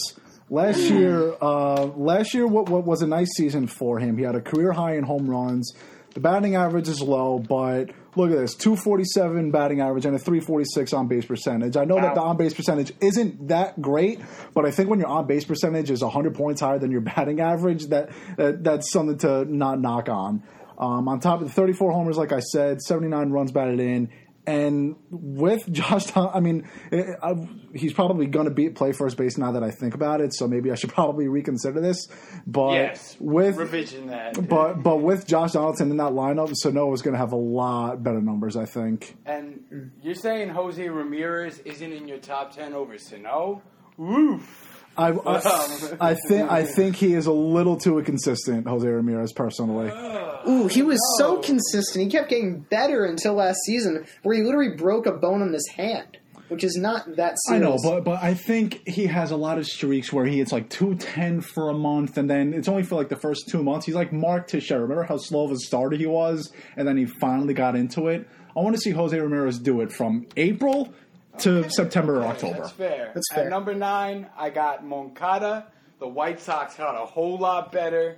Last 0.50 0.80
year, 0.80 1.36
uh, 1.42 1.86
last 1.98 2.34
year, 2.34 2.48
what, 2.48 2.70
what 2.70 2.86
was 2.86 3.02
a 3.02 3.08
nice 3.08 3.32
season 3.36 3.68
for 3.68 4.00
him. 4.00 4.18
He 4.18 4.24
had 4.24 4.36
a 4.36 4.42
career 4.42 4.72
high 4.72 4.96
in 4.96 5.04
home 5.04 5.28
runs. 5.30 5.74
The 6.16 6.22
batting 6.22 6.56
average 6.56 6.88
is 6.88 7.02
low, 7.02 7.40
but 7.40 7.90
look 8.16 8.32
at 8.32 8.38
this: 8.38 8.56
two 8.56 8.78
forty 8.78 9.04
seven 9.04 9.52
batting 9.52 9.82
average 9.82 10.06
and 10.06 10.16
a 10.16 10.20
three 10.20 10.40
forty 10.40 10.64
six 10.64 10.94
on 10.94 11.10
base 11.10 11.26
percentage. 11.26 11.76
I 11.76 11.84
know 11.84 12.00
that 12.00 12.16
the 12.16 12.22
on 12.22 12.38
base 12.38 12.54
percentage 12.54 12.94
isn't 13.02 13.50
that 13.50 13.82
great, 13.82 14.22
but 14.54 14.66
I 14.66 14.72
think 14.72 14.90
when 14.90 15.00
your 15.00 15.10
on 15.10 15.28
base 15.28 15.44
percentage 15.44 15.92
is 15.92 16.02
hundred 16.02 16.34
points 16.34 16.62
higher 16.62 16.80
than 16.80 16.90
your 16.90 17.02
batting 17.16 17.42
average, 17.42 17.88
that, 17.88 18.12
that 18.38 18.64
that's 18.64 18.92
something 18.92 19.18
to 19.20 19.44
not 19.44 19.82
knock 19.82 20.08
on. 20.08 20.42
Um, 20.78 21.10
on 21.10 21.20
top 21.20 21.42
of 21.42 21.48
the 21.48 21.54
thirty 21.54 21.74
four 21.74 21.92
homers, 21.92 22.18
like 22.18 22.32
I 22.32 22.40
said, 22.40 22.82
seventy 22.82 23.10
nine 23.10 23.32
runs 23.32 23.52
batted 23.52 23.82
in. 23.82 24.10
And 24.48 24.96
with 25.10 25.68
Josh, 25.72 26.06
Thom- 26.06 26.32
I 26.34 26.40
mean, 26.40 26.68
eh, 26.92 27.14
I, 27.22 27.34
he's 27.74 27.94
probably 27.94 28.28
going 28.28 28.46
to 28.46 28.52
be 28.54 28.70
play 28.70 28.92
first 28.92 29.18
base 29.18 29.38
now 29.38 29.52
that 29.54 29.64
I 29.64 29.72
think 29.72 29.94
about 29.96 30.22
it. 30.22 30.34
So 30.34 30.48
maybe 30.48 30.72
I 30.72 30.76
should 30.76 30.90
probably 30.94 31.28
reconsider 31.28 31.82
this. 31.82 32.08
But 32.46 32.74
yes, 32.74 33.18
with 33.20 33.58
revision 33.58 34.08
that. 34.08 34.48
but 34.48 34.84
but 34.84 34.98
with 34.98 35.28
Josh 35.28 35.54
Donaldson 35.54 35.92
in 35.92 35.98
that 35.98 36.12
lineup, 36.12 36.54
Sano 36.56 36.94
is 36.94 37.02
going 37.02 37.14
to 37.14 37.20
have 37.20 37.32
a 37.32 37.38
lot 37.38 38.04
better 38.04 38.22
numbers. 38.22 38.56
I 38.56 38.66
think. 38.66 39.18
And 39.26 39.92
you're 40.02 40.16
saying 40.16 40.50
Jose 40.50 40.88
Ramirez 40.88 41.60
isn't 41.60 41.92
in 41.92 42.08
your 42.08 42.20
top 42.20 42.56
10 42.56 42.74
over 42.74 42.98
Sano? 42.98 43.62
Oof. 44.00 44.75
I, 44.98 45.12
I, 45.26 46.12
I 46.12 46.16
think 46.28 46.52
I 46.52 46.64
think 46.64 46.96
he 46.96 47.14
is 47.14 47.26
a 47.26 47.32
little 47.32 47.78
too 47.78 48.00
inconsistent, 48.00 48.68
Jose 48.68 48.88
Ramirez, 48.88 49.34
personally. 49.34 49.92
Ah. 49.94 50.26
Ooh, 50.48 50.68
he 50.68 50.84
was 50.84 51.00
so 51.18 51.38
oh. 51.38 51.42
consistent. 51.42 52.06
He 52.06 52.10
kept 52.10 52.30
getting 52.30 52.60
better 52.60 53.06
until 53.06 53.34
last 53.34 53.58
season, 53.66 54.06
where 54.24 54.36
he 54.36 54.44
literally 54.44 54.76
broke 54.76 55.06
a 55.08 55.12
bone 55.12 55.42
in 55.42 55.52
his 55.52 55.68
hand, 55.76 56.18
which 56.50 56.64
is 56.64 56.78
not 56.78 57.16
that 57.16 57.36
I 57.50 57.58
know, 57.58 57.78
but 57.82 58.04
but 58.04 58.22
I 58.22 58.36
think 58.36 58.88
he 58.88 59.08
has 59.08 59.32
a 59.32 59.36
lot 59.36 59.58
of 59.58 59.66
streaks 59.66 60.14
where 60.14 60.26
he 60.26 60.38
hits 60.38 60.52
like 60.52 60.70
two 60.70 60.96
ten 60.96 61.42
for 61.42 61.70
a 61.70 61.74
month, 61.74 62.18
and 62.18 62.30
then 62.30 62.54
it's 62.54 62.68
only 62.68 62.84
for 62.84 62.96
like 62.96 63.10
the 63.10 63.16
first 63.16 63.50
two 63.50 63.64
months. 63.64 63.86
He's 63.86 63.96
like 63.96 64.14
Mark 64.14 64.48
Teixeira. 64.48 64.82
Remember 64.82 65.04
how 65.04 65.18
slow 65.18 65.46
of 65.46 65.52
a 65.52 65.58
starter 65.58 65.98
he 65.98 66.06
was, 66.06 66.52
and 66.78 66.88
then 66.88 66.98
he 66.98 67.06
finally 67.06 67.54
got 67.54 67.76
into 67.76 68.08
it. 68.08 68.28
I 68.56 68.62
want 68.62 68.76
to 68.76 68.82
see 68.82 68.92
Jose 68.92 69.18
Ramirez 69.20 69.60
do 69.60 69.82
it 69.82 69.92
from 69.92 70.28
April 70.38 70.94
to 71.40 71.70
September 71.70 72.22
or 72.22 72.26
October. 72.28 72.60
That's 72.62 72.72
fair. 72.72 73.12
That's 73.14 73.34
fair. 73.34 73.44
At 73.46 73.50
number 73.50 73.74
nine, 73.74 74.28
I 74.38 74.50
got 74.50 74.86
Moncada. 74.86 75.68
The 76.00 76.08
White 76.08 76.40
Sox 76.40 76.76
got 76.76 77.02
a 77.02 77.06
whole 77.06 77.38
lot 77.38 77.72
better. 77.72 78.18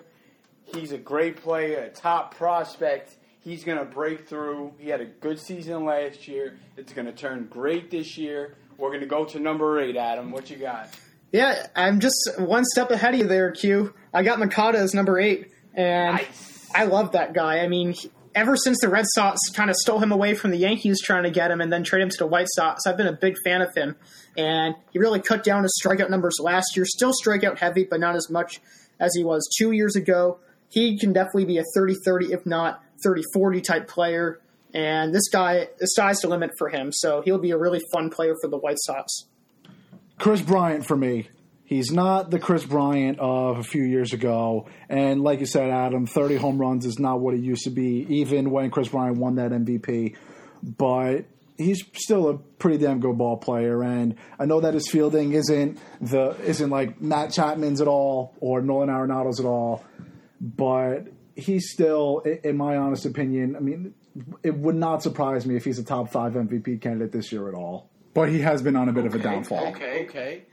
He's 0.73 0.91
a 0.91 0.97
great 0.97 1.37
player, 1.37 1.79
a 1.83 1.89
top 1.89 2.35
prospect. 2.35 3.15
He's 3.39 3.63
going 3.63 3.77
to 3.77 3.85
break 3.85 4.27
through. 4.27 4.73
He 4.79 4.89
had 4.89 4.99
a 4.99 5.05
good 5.05 5.39
season 5.39 5.85
last 5.85 6.27
year. 6.27 6.57
It's 6.75 6.91
going 6.91 7.05
to 7.05 7.13
turn 7.13 7.47
great 7.49 7.89
this 7.91 8.17
year. 8.17 8.55
We're 8.77 8.89
going 8.89 9.01
to 9.01 9.07
go 9.07 9.25
to 9.25 9.39
number 9.39 9.79
eight, 9.79 9.95
Adam. 9.95 10.31
What 10.31 10.49
you 10.49 10.57
got? 10.57 10.89
Yeah, 11.31 11.67
I'm 11.75 11.99
just 11.99 12.15
one 12.39 12.63
step 12.65 12.91
ahead 12.91 13.13
of 13.13 13.19
you 13.21 13.27
there, 13.27 13.51
Q. 13.51 13.93
I 14.13 14.23
got 14.23 14.39
Moncada 14.39 14.79
as 14.79 14.93
number 14.93 15.19
eight, 15.19 15.51
and 15.73 16.15
Nice. 16.15 16.69
I 16.75 16.85
love 16.85 17.13
that 17.13 17.33
guy. 17.33 17.59
I 17.59 17.67
mean, 17.67 17.93
he- 17.93 18.11
ever 18.37 18.55
since 18.55 18.79
the 18.79 18.87
Red 18.87 19.05
Sox 19.15 19.39
kind 19.49 19.71
of 19.71 19.75
stole 19.75 19.97
him 19.97 20.11
away 20.11 20.35
from 20.35 20.51
the 20.51 20.57
Yankees 20.57 21.01
trying 21.01 21.23
to 21.23 21.31
get 21.31 21.49
him 21.49 21.59
and 21.59 21.73
then 21.73 21.83
trade 21.83 22.03
him 22.03 22.09
to 22.09 22.17
the 22.17 22.27
White 22.27 22.45
Sox, 22.51 22.85
I've 22.85 22.95
been 22.95 23.07
a 23.07 23.13
big 23.13 23.35
fan 23.43 23.63
of 23.63 23.73
him. 23.75 23.95
And 24.37 24.75
he 24.91 24.99
really 24.99 25.19
cut 25.19 25.43
down 25.43 25.63
his 25.63 25.81
strikeout 25.83 26.11
numbers 26.11 26.35
last 26.39 26.75
year. 26.75 26.85
Still 26.85 27.11
strikeout 27.11 27.57
heavy, 27.57 27.83
but 27.83 27.99
not 27.99 28.15
as 28.15 28.29
much 28.29 28.61
as 28.99 29.15
he 29.15 29.23
was 29.23 29.49
two 29.57 29.71
years 29.71 29.95
ago. 29.95 30.39
He 30.69 30.99
can 30.99 31.13
definitely 31.13 31.45
be 31.45 31.57
a 31.57 31.63
30 31.73 31.95
30, 32.05 32.33
if 32.33 32.45
not 32.45 32.83
30 33.03 33.23
40 33.33 33.61
type 33.61 33.87
player. 33.87 34.39
And 34.71 35.15
this 35.15 35.29
guy, 35.29 35.69
the 35.79 35.87
sky's 35.87 36.19
the 36.19 36.27
limit 36.27 36.51
for 36.59 36.69
him. 36.69 36.91
So 36.93 37.21
he'll 37.21 37.39
be 37.39 37.51
a 37.51 37.57
really 37.57 37.81
fun 37.91 38.11
player 38.11 38.35
for 38.39 38.49
the 38.49 38.57
White 38.57 38.77
Sox. 38.81 39.25
Kris 40.19 40.41
Bryant 40.41 40.85
for 40.85 40.95
me. 40.95 41.29
He's 41.67 41.91
not 41.91 42.31
the 42.31 42.39
Kris 42.39 42.65
Bryant 42.65 43.19
of 43.19 43.57
a 43.57 43.63
few 43.63 43.83
years 43.83 44.13
ago. 44.13 44.69
And 44.87 45.21
like 45.21 45.41
you 45.41 45.45
said, 45.45 45.69
Adam, 45.69 46.05
30 46.07 46.37
home 46.37 46.59
runs 46.59 46.85
is 46.85 46.97
not 46.97 47.19
what 47.19 47.33
it 47.33 47.41
used 47.41 47.65
to 47.65 47.69
be, 47.69 48.05
even 48.09 48.51
when 48.51 48.71
Kris 48.71 48.87
Bryant 48.87 49.17
won 49.17 49.35
that 49.35 49.51
MVP. 49.51 50.15
But 50.63 51.25
he's 51.57 51.83
still 51.93 52.29
a 52.29 52.37
pretty 52.37 52.77
damn 52.77 53.01
good 53.01 53.17
ball 53.17 53.35
player. 53.35 53.83
And 53.83 54.15
I 54.39 54.45
know 54.45 54.61
that 54.61 54.75
his 54.75 54.87
fielding 54.89 55.33
isn't 55.33 55.77
the 55.99 56.37
isn't 56.41 56.69
like 56.69 57.01
Matt 57.01 57.33
Chapman's 57.33 57.81
at 57.81 57.89
all 57.89 58.33
or 58.39 58.61
Nolan 58.61 58.89
Arenado's 58.89 59.41
at 59.41 59.45
all. 59.45 59.83
But 60.39 61.07
he's 61.35 61.69
still, 61.69 62.19
in 62.45 62.55
my 62.55 62.77
honest 62.77 63.05
opinion, 63.05 63.57
I 63.57 63.59
mean, 63.59 63.93
it 64.41 64.55
would 64.55 64.75
not 64.75 65.03
surprise 65.03 65.45
me 65.45 65.57
if 65.57 65.65
he's 65.65 65.79
a 65.79 65.83
top 65.83 66.13
five 66.13 66.31
MVP 66.31 66.79
candidate 66.79 67.11
this 67.11 67.33
year 67.33 67.49
at 67.49 67.55
all. 67.55 67.89
But 68.13 68.29
he 68.29 68.39
has 68.39 68.61
been 68.61 68.77
on 68.77 68.87
a 68.87 68.93
bit 68.93 69.05
of 69.05 69.15
a 69.15 69.19
downfall. 69.19 69.67
Okay, 69.67 70.05
okay. 70.05 70.43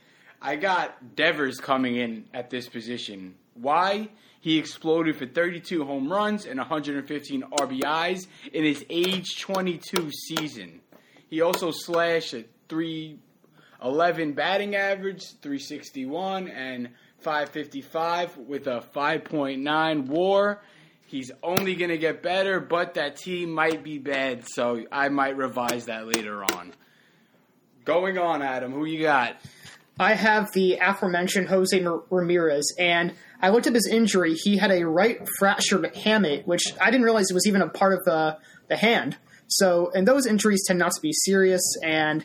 I 0.44 0.56
got 0.56 1.16
Devers 1.16 1.58
coming 1.58 1.96
in 1.96 2.26
at 2.34 2.50
this 2.50 2.68
position. 2.68 3.34
Why? 3.54 4.10
He 4.42 4.58
exploded 4.58 5.16
for 5.16 5.24
32 5.24 5.86
home 5.86 6.12
runs 6.12 6.44
and 6.44 6.58
115 6.58 7.44
RBIs 7.44 8.26
in 8.52 8.62
his 8.62 8.84
age 8.90 9.40
22 9.40 10.10
season. 10.10 10.82
He 11.30 11.40
also 11.40 11.70
slashed 11.70 12.34
a 12.34 12.44
311 12.68 14.34
batting 14.34 14.76
average, 14.76 15.22
361, 15.40 16.48
and 16.48 16.90
555 17.20 18.36
with 18.36 18.66
a 18.66 18.84
5.9 18.94 20.06
war. 20.08 20.62
He's 21.06 21.30
only 21.42 21.74
going 21.74 21.88
to 21.88 21.96
get 21.96 22.22
better, 22.22 22.60
but 22.60 22.94
that 22.94 23.16
team 23.16 23.50
might 23.50 23.82
be 23.82 23.96
bad, 23.96 24.44
so 24.46 24.84
I 24.92 25.08
might 25.08 25.38
revise 25.38 25.86
that 25.86 26.06
later 26.06 26.44
on. 26.44 26.74
Going 27.86 28.18
on, 28.18 28.42
Adam, 28.42 28.72
who 28.72 28.84
you 28.84 29.00
got? 29.00 29.36
I 29.98 30.14
have 30.14 30.50
the 30.52 30.78
aforementioned 30.82 31.48
Jose 31.48 31.86
Ramirez, 32.10 32.74
and 32.78 33.14
I 33.40 33.50
looked 33.50 33.66
up 33.66 33.74
his 33.74 33.88
injury. 33.90 34.34
He 34.34 34.56
had 34.56 34.72
a 34.72 34.84
right 34.84 35.20
fractured 35.38 35.84
hamate, 35.94 36.46
which 36.46 36.64
I 36.80 36.90
didn't 36.90 37.04
realize 37.04 37.26
was 37.32 37.46
even 37.46 37.62
a 37.62 37.68
part 37.68 37.92
of 37.92 38.04
the, 38.04 38.38
the 38.68 38.76
hand. 38.76 39.16
So, 39.46 39.92
and 39.94 40.08
those 40.08 40.26
injuries 40.26 40.64
tend 40.66 40.80
not 40.80 40.92
to 40.92 41.00
be 41.00 41.12
serious, 41.12 41.62
and 41.82 42.24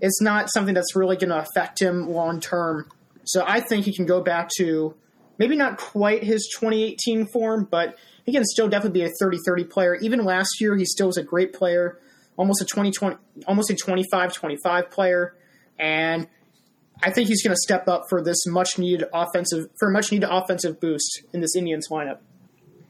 it's 0.00 0.20
not 0.20 0.52
something 0.52 0.74
that's 0.74 0.94
really 0.94 1.16
going 1.16 1.30
to 1.30 1.38
affect 1.38 1.80
him 1.80 2.10
long 2.10 2.40
term. 2.40 2.90
So, 3.24 3.42
I 3.46 3.60
think 3.60 3.86
he 3.86 3.94
can 3.94 4.04
go 4.04 4.20
back 4.20 4.50
to 4.58 4.94
maybe 5.38 5.56
not 5.56 5.78
quite 5.78 6.24
his 6.24 6.46
2018 6.60 7.28
form, 7.32 7.66
but 7.70 7.96
he 8.26 8.32
can 8.32 8.44
still 8.44 8.68
definitely 8.68 9.00
be 9.00 9.06
a 9.06 9.10
30 9.18 9.38
30 9.46 9.64
player. 9.64 9.94
Even 9.94 10.24
last 10.24 10.60
year, 10.60 10.76
he 10.76 10.84
still 10.84 11.06
was 11.06 11.16
a 11.16 11.22
great 11.22 11.54
player, 11.54 11.98
almost 12.36 12.60
a 12.60 12.66
20, 12.66 12.90
20 12.90 13.16
almost 13.46 13.70
a 13.70 13.74
25 13.74 14.34
25 14.34 14.90
player. 14.90 15.34
And 15.78 16.26
I 17.02 17.10
think 17.10 17.28
he's 17.28 17.42
going 17.42 17.54
to 17.54 17.60
step 17.62 17.88
up 17.88 18.04
for 18.08 18.22
this 18.22 18.46
much 18.46 18.78
needed 18.78 19.06
offensive 19.12 19.66
for 19.78 19.90
much 19.90 20.10
needed 20.10 20.28
offensive 20.30 20.80
boost 20.80 21.22
in 21.32 21.40
this 21.40 21.54
Indians 21.56 21.88
lineup. 21.90 22.18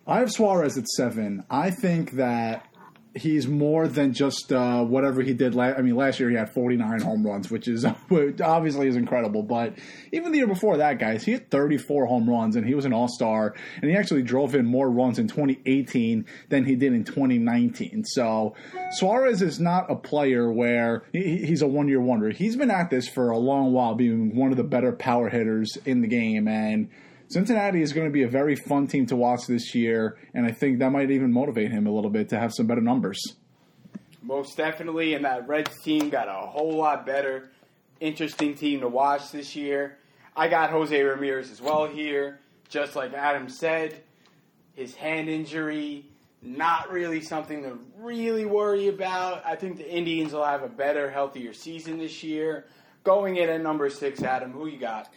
I 0.07 0.21
have 0.21 0.33
Suarez 0.33 0.79
at 0.79 0.89
seven. 0.89 1.45
I 1.51 1.71
think 1.71 2.13
that 2.13 2.67
he's 3.15 3.47
more 3.47 3.89
than 3.89 4.13
just 4.13 4.53
uh, 4.53 4.83
whatever 4.85 5.23
he 5.23 5.35
did. 5.35 5.55
last. 5.55 5.79
I 5.79 5.83
mean, 5.83 5.97
last 5.97 6.21
year 6.21 6.31
he 6.31 6.37
had 6.37 6.53
49 6.53 7.01
home 7.01 7.27
runs, 7.27 7.51
which 7.51 7.69
is 7.69 7.85
which 8.09 8.41
obviously 8.41 8.89
is 8.89 8.97
incredible. 8.97 9.43
But 9.43 9.75
even 10.13 10.33
the 10.33 10.39
year 10.39 10.47
before 10.47 10.79
that, 10.79 10.99
guys, 10.99 11.25
he 11.25 11.33
had 11.33 11.51
34 11.51 12.07
home 12.07 12.29
runs 12.29 12.57
and 12.57 12.67
he 12.67 12.75
was 12.75 12.85
an 12.85 12.93
All 12.93 13.09
Star, 13.09 13.55
and 13.81 13.91
he 13.91 13.97
actually 13.97 14.23
drove 14.23 14.55
in 14.55 14.67
more 14.67 14.91
runs 14.91 15.19
in 15.19 15.29
2018 15.29 16.27
than 16.49 16.65
he 16.65 16.75
did 16.75 16.93
in 16.93 17.05
2019. 17.05 18.05
So 18.05 18.55
Suarez 18.93 19.43
is 19.43 19.59
not 19.61 19.91
a 19.91 19.97
player 19.97 20.51
where 20.51 21.05
he, 21.13 21.45
he's 21.45 21.63
a 21.63 21.69
one 21.69 21.89
year 21.89 22.01
wonder. 22.01 22.31
He's 22.31 22.57
been 22.57 22.71
at 22.71 22.91
this 22.91 23.09
for 23.09 23.31
a 23.31 23.39
long 23.39 23.73
while, 23.73 23.95
being 23.95 24.35
one 24.35 24.51
of 24.51 24.57
the 24.57 24.65
better 24.65 24.93
power 24.93 25.29
hitters 25.29 25.77
in 25.85 26.03
the 26.03 26.09
game, 26.09 26.49
and 26.49 26.91
Cincinnati 27.29 27.83
is 27.83 27.93
going 27.93 28.07
to 28.07 28.13
be 28.13 28.23
a 28.23 28.29
very 28.29 28.57
fun 28.57 28.87
team 28.87 29.05
to 29.07 29.17
watch 29.17 29.47
this 29.47 29.75
year, 29.75 30.19
and 30.33 30.47
I 30.47 30.53
think 30.53 30.79
that 30.79 30.91
might 30.91 31.11
even 31.11 31.31
motivate 31.31 31.71
him 31.71 31.87
a 31.87 31.91
little 31.91 32.11
bit 32.11 32.31
to 32.31 32.39
have 32.39 32.53
some 32.55 32.67
better 32.67 32.81
numbers. 32.81 33.19
Most 34.23 34.57
definitely, 34.57 35.15
and 35.15 35.25
that 35.27 35.47
Reds 35.47 35.79
team 35.83 36.09
got 36.09 36.29
a 36.29 36.47
whole 36.47 36.77
lot 36.77 37.05
better. 37.05 37.51
Interesting 38.01 38.55
team 38.55 38.81
to 38.81 38.89
watch 38.89 39.31
this 39.31 39.55
year. 39.55 39.99
I 40.35 40.49
got 40.49 40.71
Jose 40.71 41.01
Ramirez 41.01 41.51
as 41.51 41.61
well 41.61 41.87
here. 41.87 42.41
Just 42.69 42.97
like 42.97 43.13
Adam 43.13 43.49
said, 43.49 44.03
his 44.75 44.95
hand 44.95 45.29
injury, 45.29 46.07
not 46.43 46.91
really 46.91 47.21
something 47.21 47.63
to 47.63 47.79
really 47.99 48.45
worry 48.45 48.89
about. 48.89 49.45
I 49.45 49.57
think 49.57 49.77
the 49.77 49.91
Indians 49.91 50.33
will 50.33 50.45
have 50.45 50.63
a 50.63 50.69
better, 50.69 51.11
healthier 51.11 51.53
season 51.53 51.99
this 51.99 52.23
year. 52.23 52.67
Going 53.05 53.37
in 53.37 53.49
at 53.49 53.63
number 53.63 53.91
six, 53.91 54.23
Adam, 54.23 54.53
who 54.53 54.67
you 54.67 54.79
got? 54.79 55.09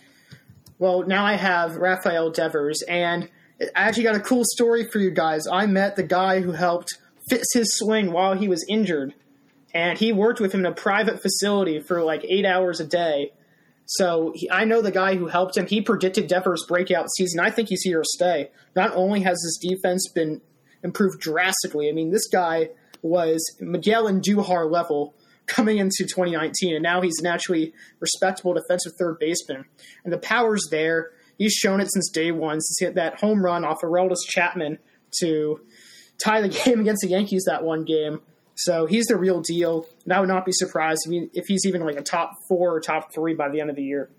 Well, 0.82 1.04
now 1.04 1.24
I 1.24 1.36
have 1.36 1.76
Rafael 1.76 2.32
Devers, 2.32 2.82
and 2.82 3.30
I 3.62 3.68
actually 3.76 4.02
got 4.02 4.16
a 4.16 4.20
cool 4.20 4.42
story 4.44 4.84
for 4.84 4.98
you 4.98 5.12
guys. 5.12 5.46
I 5.46 5.68
met 5.68 5.96
the 5.96 6.02
guy 6.02 6.42
who 6.42 6.54
helped 6.54 6.98
fix 7.30 7.54
his 7.54 7.78
swing 7.78 8.12
while 8.12 8.34
he 8.34 8.48
was 8.48 8.66
injured, 8.68 9.14
and 9.76 10.00
he 10.00 10.12
worked 10.12 10.40
with 10.40 10.54
him 10.54 10.62
in 10.62 10.66
a 10.66 10.74
private 10.74 11.22
facility 11.22 11.80
for 11.80 12.02
like 12.02 12.26
eight 12.28 12.48
hours 12.48 12.80
a 12.80 12.88
day. 12.88 13.32
So 13.86 14.32
he, 14.34 14.50
I 14.50 14.66
know 14.66 14.82
the 14.82 14.90
guy 14.90 15.18
who 15.18 15.28
helped 15.28 15.56
him. 15.56 15.68
He 15.68 15.82
predicted 15.82 16.26
Devers' 16.26 16.66
breakout 16.68 17.12
season. 17.12 17.40
I 17.40 17.52
think 17.52 17.70
he's 17.70 17.84
here 17.84 18.00
to 18.00 18.10
stay. 18.16 18.50
Not 18.76 18.92
only 18.96 19.22
has 19.22 19.40
his 19.44 19.60
defense 19.62 20.10
been 20.10 20.42
improved 20.84 21.20
drastically, 21.20 21.90
I 21.90 21.92
mean, 21.92 22.10
this 22.10 22.28
guy 22.28 22.70
was 23.04 23.56
Miguel 23.60 24.06
Andujar 24.06 24.68
level 24.68 25.14
coming 25.48 25.78
into 25.78 26.04
2019, 26.04 26.76
and 26.76 26.84
now 26.84 27.02
he's 27.02 27.20
an 27.20 27.28
actually 27.28 27.74
respectable 28.00 28.54
defensive 28.54 28.94
third 28.98 29.18
baseman. 29.20 29.66
And 30.04 30.14
the 30.14 30.18
power's 30.18 30.68
there. 30.72 31.12
He's 31.38 31.54
shown 31.54 31.82
it 31.82 31.92
since 31.92 32.10
day 32.10 32.32
one. 32.32 32.62
Since 32.62 32.78
he 32.80 32.86
hit 32.86 32.96
that 32.96 33.20
home 33.20 33.44
run 33.44 33.66
off 33.66 33.82
Aroldis 33.82 34.20
Chapman 34.28 34.78
to 35.20 35.60
tie 36.24 36.42
the 36.42 36.50
game 36.66 36.80
against 36.80 37.02
the 37.02 37.10
Yankees 37.10 37.44
that 37.48 37.64
one 37.64 37.84
game. 37.84 38.22
So 38.56 38.86
he's 38.86 39.06
the 39.06 39.18
real 39.18 39.42
deal. 39.42 39.88
And 40.04 40.14
I 40.14 40.20
would 40.20 40.30
not 40.30 40.46
be 40.46 40.52
surprised 40.52 41.08
if 41.08 41.46
he's 41.48 41.66
even 41.66 41.84
like 41.84 41.98
a 41.98 42.04
top 42.04 42.34
four 42.48 42.76
or 42.76 42.80
top 42.80 43.14
three 43.14 43.34
by 43.34 43.50
the 43.50 43.60
end 43.60 43.70
of 43.70 43.76
the 43.76 43.84
year. 43.84 44.10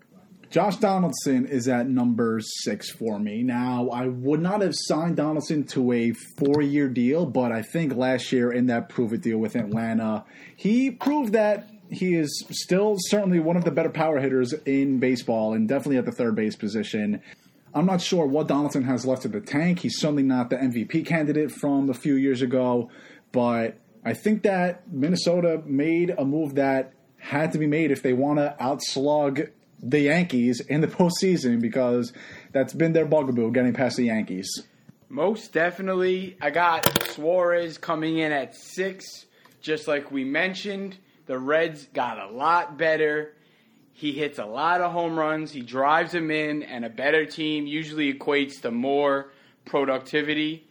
Josh 0.53 0.77
Donaldson 0.77 1.47
is 1.47 1.67
at 1.67 1.89
number 1.89 2.39
six 2.39 2.91
for 2.91 3.17
me. 3.17 3.41
Now, 3.41 3.89
I 3.89 4.05
would 4.05 4.39
not 4.39 4.61
have 4.61 4.75
signed 4.75 5.15
Donaldson 5.15 5.63
to 5.69 5.91
a 5.91 6.11
four 6.37 6.61
year 6.61 6.87
deal, 6.87 7.25
but 7.25 7.51
I 7.51 7.63
think 7.63 7.95
last 7.95 8.31
year 8.31 8.51
in 8.51 8.67
that 8.67 8.87
prove 8.87 9.13
it 9.13 9.21
deal 9.21 9.39
with 9.39 9.55
Atlanta, 9.55 10.25
he 10.55 10.91
proved 10.91 11.33
that 11.33 11.71
he 11.89 12.13
is 12.13 12.45
still 12.51 12.97
certainly 12.99 13.39
one 13.39 13.57
of 13.57 13.63
the 13.63 13.71
better 13.71 13.89
power 13.89 14.19
hitters 14.19 14.53
in 14.67 14.99
baseball 14.99 15.55
and 15.55 15.67
definitely 15.67 15.97
at 15.97 16.05
the 16.05 16.11
third 16.11 16.35
base 16.35 16.55
position. 16.55 17.19
I'm 17.73 17.87
not 17.87 17.99
sure 17.99 18.27
what 18.27 18.47
Donaldson 18.47 18.83
has 18.83 19.07
left 19.07 19.25
in 19.25 19.31
the 19.31 19.41
tank. 19.41 19.79
He's 19.79 19.97
certainly 19.97 20.21
not 20.21 20.51
the 20.51 20.57
MVP 20.57 21.03
candidate 21.07 21.51
from 21.51 21.89
a 21.89 21.95
few 21.95 22.13
years 22.13 22.43
ago, 22.43 22.91
but 23.31 23.79
I 24.05 24.13
think 24.13 24.43
that 24.43 24.87
Minnesota 24.93 25.63
made 25.65 26.11
a 26.11 26.23
move 26.23 26.53
that 26.53 26.93
had 27.17 27.53
to 27.53 27.57
be 27.57 27.65
made 27.65 27.89
if 27.89 28.03
they 28.03 28.13
want 28.13 28.37
to 28.37 28.55
outslug 28.61 29.47
the 29.83 29.99
Yankees 29.99 30.61
in 30.61 30.81
the 30.81 30.87
postseason 30.99 31.61
because 31.61 32.13
that's 32.51 32.73
been 32.73 32.93
their 32.93 33.05
bugaboo 33.05 33.51
getting 33.51 33.73
past 33.73 33.97
the 33.97 34.05
Yankees. 34.05 34.63
Most 35.09 35.53
definitely. 35.53 36.37
I 36.41 36.49
got 36.49 37.03
Suarez 37.09 37.77
coming 37.77 38.17
in 38.17 38.31
at 38.31 38.55
six, 38.55 39.25
just 39.61 39.87
like 39.87 40.11
we 40.11 40.23
mentioned. 40.23 40.97
The 41.27 41.37
Reds 41.37 41.87
got 41.93 42.17
a 42.17 42.33
lot 42.33 42.77
better. 42.77 43.33
He 43.93 44.11
hits 44.11 44.39
a 44.39 44.45
lot 44.45 44.81
of 44.81 44.91
home 44.91 45.17
runs. 45.17 45.51
He 45.51 45.61
drives 45.61 46.13
them 46.13 46.31
in, 46.31 46.63
and 46.63 46.83
a 46.83 46.89
better 46.89 47.25
team 47.25 47.67
usually 47.67 48.11
equates 48.11 48.61
to 48.61 48.71
more 48.71 49.31
productivity. 49.65 50.67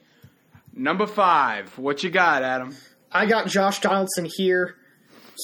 Number 0.75 1.07
five, 1.07 1.79
what 1.79 2.03
you 2.03 2.11
got, 2.11 2.43
Adam? 2.43 2.75
I 3.13 3.27
got 3.27 3.47
Josh 3.47 3.81
Donaldson 3.81 4.27
here 4.37 4.77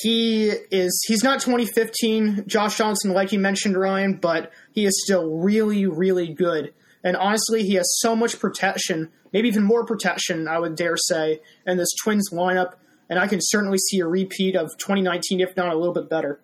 he 0.02 0.48
is 0.70 1.04
he's 1.06 1.22
not 1.22 1.40
2015 1.40 2.44
Josh 2.46 2.76
Johnson 2.76 3.12
like 3.12 3.32
you 3.32 3.38
mentioned 3.38 3.76
Ryan, 3.76 4.14
but 4.14 4.52
he 4.72 4.84
is 4.84 5.02
still 5.04 5.36
really 5.36 5.86
really 5.86 6.32
good. 6.32 6.74
And 7.04 7.16
honestly, 7.16 7.62
he 7.62 7.74
has 7.74 7.86
so 8.00 8.16
much 8.16 8.38
protection, 8.38 9.10
maybe 9.32 9.48
even 9.48 9.62
more 9.62 9.84
protection, 9.84 10.48
I 10.48 10.58
would 10.58 10.74
dare 10.74 10.96
say, 10.96 11.40
in 11.66 11.76
this 11.76 11.90
Twins 12.02 12.30
lineup. 12.32 12.74
And 13.08 13.18
I 13.18 13.26
can 13.26 13.38
certainly 13.40 13.78
see 13.78 14.00
a 14.00 14.06
repeat 14.06 14.56
of 14.56 14.68
2019, 14.78 15.40
if 15.40 15.56
not 15.56 15.72
a 15.72 15.78
little 15.78 15.94
bit 15.94 16.10
better. 16.10 16.40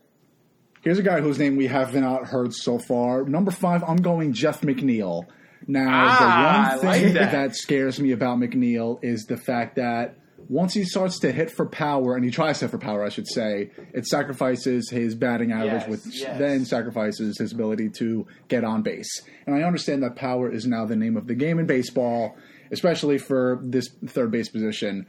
Here's 0.82 0.98
a 0.98 1.02
guy 1.02 1.20
whose 1.20 1.38
name 1.38 1.56
we 1.56 1.66
have 1.66 1.94
not 1.94 2.26
heard 2.26 2.54
so 2.54 2.78
far. 2.78 3.24
Number 3.24 3.50
five, 3.50 3.82
I'm 3.84 3.96
going 3.96 4.32
Jeff 4.32 4.60
McNeil. 4.60 5.26
Now, 5.66 5.86
ah, 5.88 6.76
the 6.78 6.86
one 6.86 6.94
thing 6.94 7.04
like 7.04 7.14
that. 7.14 7.32
that 7.32 7.56
scares 7.56 7.98
me 7.98 8.12
about 8.12 8.38
McNeil 8.38 8.98
is 9.02 9.24
the 9.24 9.36
fact 9.36 9.76
that 9.76 10.16
once 10.48 10.74
he 10.74 10.84
starts 10.84 11.18
to 11.20 11.32
hit 11.32 11.50
for 11.50 11.66
power, 11.66 12.14
and 12.16 12.24
he 12.24 12.30
tries 12.30 12.58
to 12.58 12.64
hit 12.66 12.70
for 12.70 12.78
power, 12.78 13.04
I 13.04 13.08
should 13.08 13.28
say, 13.28 13.70
it 13.92 14.06
sacrifices 14.06 14.90
his 14.90 15.14
batting 15.14 15.52
average, 15.52 15.82
Yes, 15.82 15.88
which 15.88 16.20
yes. 16.20 16.38
then 16.38 16.64
sacrifices 16.64 17.38
his 17.38 17.52
ability 17.52 17.90
to 17.90 18.26
get 18.48 18.64
on 18.64 18.82
base. 18.82 19.22
And 19.46 19.54
I 19.54 19.62
understand 19.62 20.02
that 20.02 20.16
power 20.16 20.50
is 20.50 20.66
now 20.66 20.84
the 20.84 20.96
name 20.96 21.16
of 21.16 21.26
the 21.26 21.34
game 21.34 21.58
in 21.58 21.66
baseball, 21.66 22.36
especially 22.70 23.18
for 23.18 23.60
this 23.62 23.88
third 24.06 24.30
base 24.30 24.48
position. 24.48 25.06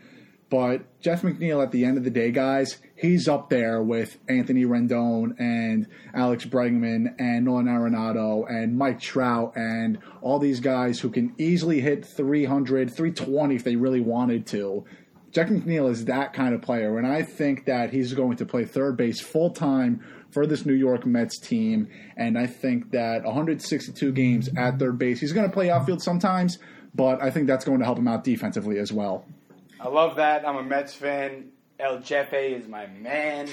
But 0.48 1.02
Jeff 1.02 1.24
McNeil, 1.24 1.64
at 1.64 1.72
the 1.72 1.86
end 1.86 1.98
of 1.98 2.04
the 2.04 2.12
day, 2.12 2.30
guys, 2.32 2.78
he's 2.96 3.28
up 3.28 3.50
there 3.50 3.82
with 3.82 4.20
Anthony 4.30 4.64
Rendon 4.64 5.34
and 5.40 5.88
Alex 6.14 6.46
Bregman 6.46 7.16
and 7.18 7.46
Nolan 7.46 7.66
Arenado 7.66 8.46
and 8.48 8.78
Mike 8.78 9.00
Trout 9.00 9.54
and 9.56 9.98
all 10.22 10.38
these 10.38 10.60
guys 10.60 11.00
who 11.00 11.10
can 11.10 11.34
easily 11.40 11.82
hit 11.82 12.06
300, 12.06 12.94
320 12.94 13.56
if 13.56 13.64
they 13.64 13.76
really 13.76 14.02
wanted 14.02 14.46
to. 14.48 14.86
Jack 15.36 15.50
McNeil 15.50 15.92
is 15.92 16.06
that 16.06 16.32
kind 16.32 16.56
of 16.56 16.62
player, 16.62 16.98
and 16.98 17.06
I 17.06 17.22
think 17.22 17.66
that 17.66 17.92
he's 17.92 18.14
going 18.14 18.38
to 18.38 18.46
play 18.46 18.64
third 18.64 18.96
base 18.96 19.20
full 19.20 19.50
time 19.50 20.02
for 20.32 20.48
this 20.48 20.66
New 20.66 20.74
York 20.74 21.06
Mets 21.06 21.38
team. 21.38 21.90
And 22.16 22.38
I 22.38 22.48
think 22.48 22.92
that 22.92 23.26
162 23.26 24.14
games 24.14 24.50
at 24.56 24.80
third 24.80 24.98
base, 24.98 25.20
he's 25.20 25.34
going 25.34 25.46
to 25.46 25.54
play 25.54 25.70
outfield 25.70 26.02
sometimes, 26.02 26.58
but 26.94 27.22
I 27.22 27.32
think 27.32 27.48
that's 27.48 27.66
going 27.66 27.80
to 27.80 27.86
help 27.86 27.98
him 27.98 28.08
out 28.08 28.24
defensively 28.24 28.80
as 28.80 28.94
well. 28.94 29.26
I 29.78 29.90
love 29.90 30.16
that. 30.16 30.48
I'm 30.48 30.56
a 30.56 30.64
Mets 30.64 30.94
fan. 30.94 31.52
El 31.82 32.00
Jefe 32.00 32.34
is 32.34 32.70
my 32.70 32.88
man. 32.88 33.50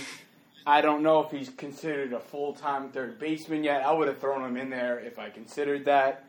I 0.65 0.83
don't 0.83 1.03
know 1.03 1.25
if 1.25 1.33
he's 1.33 1.49
considered 1.49 2.13
a 2.13 2.21
full 2.21 2.53
time 2.53 2.93
third 2.93 3.19
baseman 3.19 3.65
yet. 3.65 3.85
I 3.85 3.91
would 3.91 4.07
have 4.07 4.19
thrown 4.19 4.45
him 4.45 4.57
in 4.57 4.71
there 4.71 5.01
if 5.01 5.19
I 5.19 5.31
considered 5.31 5.87
that. 5.87 6.27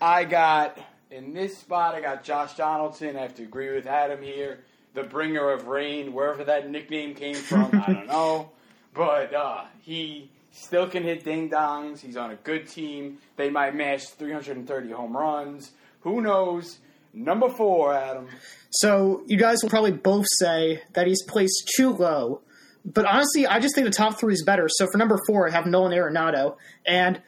I 0.00 0.22
got, 0.22 0.78
in 1.10 1.34
this 1.34 1.58
spot, 1.58 1.96
I 1.96 2.00
got 2.00 2.22
Josh 2.22 2.54
Donaldson. 2.54 3.16
I 3.16 3.22
have 3.22 3.34
to 3.34 3.42
agree 3.42 3.74
with 3.74 3.88
Adam 3.88 4.22
here. 4.22 4.60
The 4.94 5.02
bringer 5.02 5.50
of 5.50 5.66
rain, 5.66 6.12
wherever 6.12 6.44
that 6.44 6.70
nickname 6.70 7.14
came 7.14 7.34
from, 7.34 7.70
I 7.86 7.92
don't 7.92 8.06
know. 8.06 8.50
But 8.94 9.34
uh, 9.34 9.64
he 9.82 10.30
still 10.52 10.88
can 10.88 11.02
hit 11.02 11.24
ding 11.24 11.50
dongs. 11.50 11.98
He's 11.98 12.16
on 12.16 12.30
a 12.30 12.36
good 12.36 12.68
team. 12.68 13.18
They 13.34 13.50
might 13.50 13.74
match 13.74 14.06
330 14.10 14.92
home 14.92 15.16
runs. 15.16 15.72
Who 16.02 16.20
knows? 16.20 16.78
Number 17.12 17.48
four, 17.48 17.92
Adam. 17.92 18.28
So 18.70 19.24
you 19.26 19.36
guys 19.36 19.58
will 19.62 19.70
probably 19.70 19.90
both 19.90 20.26
say 20.38 20.82
that 20.92 21.08
he's 21.08 21.24
placed 21.24 21.72
too 21.76 21.90
low. 21.90 22.42
But 22.84 23.04
honestly, 23.04 23.46
I 23.46 23.58
just 23.60 23.74
think 23.74 23.86
the 23.86 23.92
top 23.92 24.20
three 24.20 24.34
is 24.34 24.44
better. 24.44 24.68
So 24.68 24.86
for 24.92 24.98
number 24.98 25.18
four, 25.26 25.48
I 25.48 25.50
have 25.50 25.66
Nolan 25.66 25.90
Arenado. 25.90 26.56
And 26.86 27.20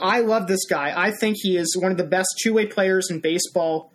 I 0.00 0.20
love 0.20 0.46
this 0.46 0.66
guy. 0.68 0.92
I 0.96 1.12
think 1.12 1.36
he 1.40 1.56
is 1.56 1.76
one 1.76 1.92
of 1.92 1.98
the 1.98 2.04
best 2.04 2.28
two 2.42 2.54
way 2.54 2.66
players 2.66 3.10
in 3.10 3.20
baseball. 3.20 3.92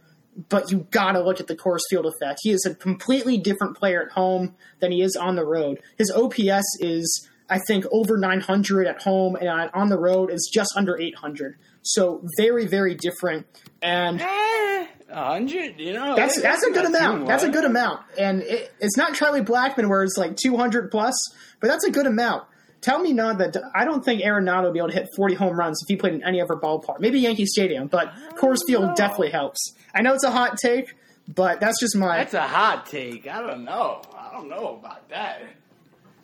But 0.50 0.72
you 0.72 0.88
gotta 0.92 1.22
look 1.22 1.40
at 1.40 1.48
the 1.48 1.56
Coors 1.56 1.82
Field 1.90 2.06
effect. 2.06 2.40
He 2.42 2.52
is 2.52 2.66
a 2.66 2.74
completely 2.74 3.38
different 3.38 3.78
player 3.78 4.02
at 4.02 4.12
home 4.14 4.56
than 4.80 4.92
he 4.92 5.02
is 5.02 5.16
on 5.16 5.36
the 5.36 5.46
road. 5.46 5.80
His 5.98 6.12
OPS 6.12 6.66
is, 6.80 7.30
I 7.50 7.60
think, 7.68 7.86
over 7.92 8.18
900 8.18 8.88
at 8.88 9.04
home, 9.04 9.36
and 9.36 9.70
on 9.74 9.90
the 9.90 10.00
road 10.00 10.32
is 10.32 10.50
just 10.52 10.72
under 10.76 10.98
800. 11.00 11.58
So 11.84 12.24
very, 12.38 12.66
very 12.66 12.96
different. 12.96 13.46
And 13.82 14.22
Eh, 14.22 14.88
hundred, 15.12 15.80
you 15.80 15.94
know. 15.94 16.16
that's 16.16 16.42
that's 16.42 16.64
a 16.64 16.72
good 16.72 16.84
not 16.92 17.00
too 17.00 17.06
amount. 17.06 17.28
That's 17.28 17.44
a 17.44 17.50
good 17.50 17.66
amount, 17.66 18.02
and 18.18 18.42
it, 18.42 18.74
it's 18.80 18.98
not 18.98 19.14
Charlie 19.14 19.42
Blackmon 19.42 19.88
where 19.90 20.04
it's 20.04 20.18
like 20.18 20.36
200 20.38 20.90
plus, 20.90 21.14
but 21.60 21.68
that's 21.68 21.86
a 21.86 21.92
good 21.92 22.08
amount. 22.08 22.46
Tell 22.84 23.00
me 23.00 23.14
not 23.14 23.38
that 23.38 23.56
I 23.74 23.86
don't 23.86 24.04
think 24.04 24.22
Arenado 24.22 24.66
would 24.66 24.74
be 24.74 24.80
able 24.80 24.90
to 24.90 24.94
hit 24.96 25.08
40 25.16 25.36
home 25.36 25.58
runs 25.58 25.82
if 25.82 25.88
he 25.88 25.96
played 25.96 26.14
in 26.16 26.24
any 26.24 26.42
other 26.42 26.56
ballpark. 26.56 27.00
Maybe 27.00 27.20
Yankee 27.20 27.46
Stadium, 27.46 27.88
but 27.88 28.14
Coors 28.36 28.60
Field 28.68 28.96
definitely 28.98 29.32
helps. 29.32 29.74
I 29.96 30.02
know 30.02 30.14
it's 30.14 30.26
a 30.26 30.32
hot 30.32 30.58
take, 30.58 30.94
but 31.34 31.62
that's 31.62 31.80
just 31.80 31.96
my. 31.96 32.18
That's 32.18 32.34
a 32.34 32.42
hot 32.42 32.86
take. 32.86 33.26
I 33.26 33.42
don't 33.42 33.64
know. 33.64 34.02
I 34.14 34.34
don't 34.34 34.50
know 34.50 34.78
about 34.80 35.08
that. 35.10 35.44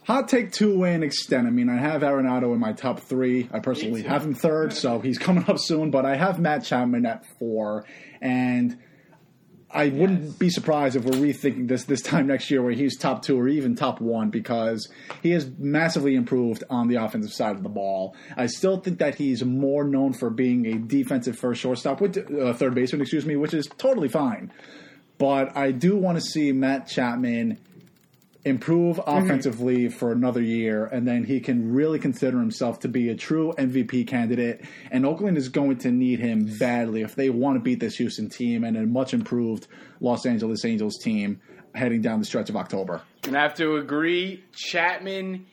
Hot 0.03 0.27
take 0.27 0.51
two 0.51 0.77
way 0.77 0.93
and 0.93 1.03
extent. 1.03 1.47
I 1.47 1.49
mean, 1.49 1.69
I 1.69 1.77
have 1.77 2.01
Arenado 2.01 2.53
in 2.53 2.59
my 2.59 2.73
top 2.73 2.99
three. 2.99 3.47
I 3.53 3.59
personally 3.59 4.01
have 4.03 4.25
him 4.25 4.33
third, 4.33 4.73
so 4.73 4.99
he's 4.99 5.17
coming 5.17 5.45
up 5.47 5.59
soon. 5.59 5.91
But 5.91 6.05
I 6.05 6.17
have 6.17 6.39
Matt 6.39 6.65
Chapman 6.65 7.05
at 7.05 7.25
four, 7.37 7.85
and 8.19 8.77
I 9.71 9.89
wouldn't 9.89 10.39
be 10.39 10.49
surprised 10.49 10.95
if 10.95 11.05
we're 11.05 11.11
rethinking 11.11 11.67
this 11.67 11.83
this 11.83 12.01
time 12.01 12.25
next 12.25 12.49
year, 12.49 12.63
where 12.63 12.71
he's 12.71 12.97
top 12.97 13.21
two 13.21 13.39
or 13.39 13.47
even 13.47 13.75
top 13.75 14.01
one, 14.01 14.31
because 14.31 14.89
he 15.21 15.31
has 15.31 15.49
massively 15.59 16.15
improved 16.15 16.63
on 16.69 16.87
the 16.87 16.95
offensive 16.95 17.31
side 17.31 17.55
of 17.55 17.61
the 17.61 17.69
ball. 17.69 18.15
I 18.35 18.47
still 18.47 18.79
think 18.79 18.97
that 18.97 19.15
he's 19.15 19.43
more 19.43 19.83
known 19.83 20.13
for 20.13 20.31
being 20.31 20.65
a 20.65 20.79
defensive 20.79 21.37
first 21.37 21.61
shortstop, 21.61 22.01
with 22.01 22.17
uh, 22.17 22.53
third 22.53 22.73
baseman, 22.73 23.01
excuse 23.01 23.25
me, 23.25 23.35
which 23.35 23.53
is 23.53 23.67
totally 23.77 24.09
fine. 24.09 24.51
But 25.19 25.55
I 25.55 25.71
do 25.71 25.97
want 25.97 26.17
to 26.17 26.23
see 26.23 26.51
Matt 26.51 26.87
Chapman 26.87 27.59
improve 28.49 28.97
Mm-hmm. 28.97 29.25
offensively 29.25 29.89
for 29.89 30.11
another 30.11 30.41
year, 30.41 30.85
and 30.85 31.07
then 31.07 31.23
he 31.23 31.39
can 31.39 31.73
really 31.73 31.99
consider 31.99 32.39
himself 32.39 32.79
to 32.81 32.87
be 32.87 33.09
a 33.09 33.15
true 33.15 33.53
MVP 33.57 34.07
candidate. 34.07 34.65
And 34.91 35.05
Oakland 35.05 35.37
is 35.37 35.47
going 35.49 35.77
to 35.79 35.91
need 35.91 36.19
him 36.19 36.45
badly 36.59 37.01
if 37.01 37.15
they 37.15 37.29
want 37.29 37.55
to 37.55 37.59
beat 37.61 37.79
this 37.79 37.95
Houston 37.97 38.29
team 38.29 38.63
and 38.63 38.75
a 38.75 38.81
much 38.85 39.13
improved 39.13 39.67
Los 40.01 40.25
Angeles 40.25 40.65
Angels 40.65 40.97
team 40.97 41.39
heading 41.75 42.01
down 42.01 42.19
the 42.19 42.25
stretch 42.25 42.49
of 42.49 42.55
October. 42.57 43.01
Gonna 43.21 43.39
have 43.39 43.53
to 43.55 43.77
agree. 43.77 44.43
Chapman, 44.53 45.45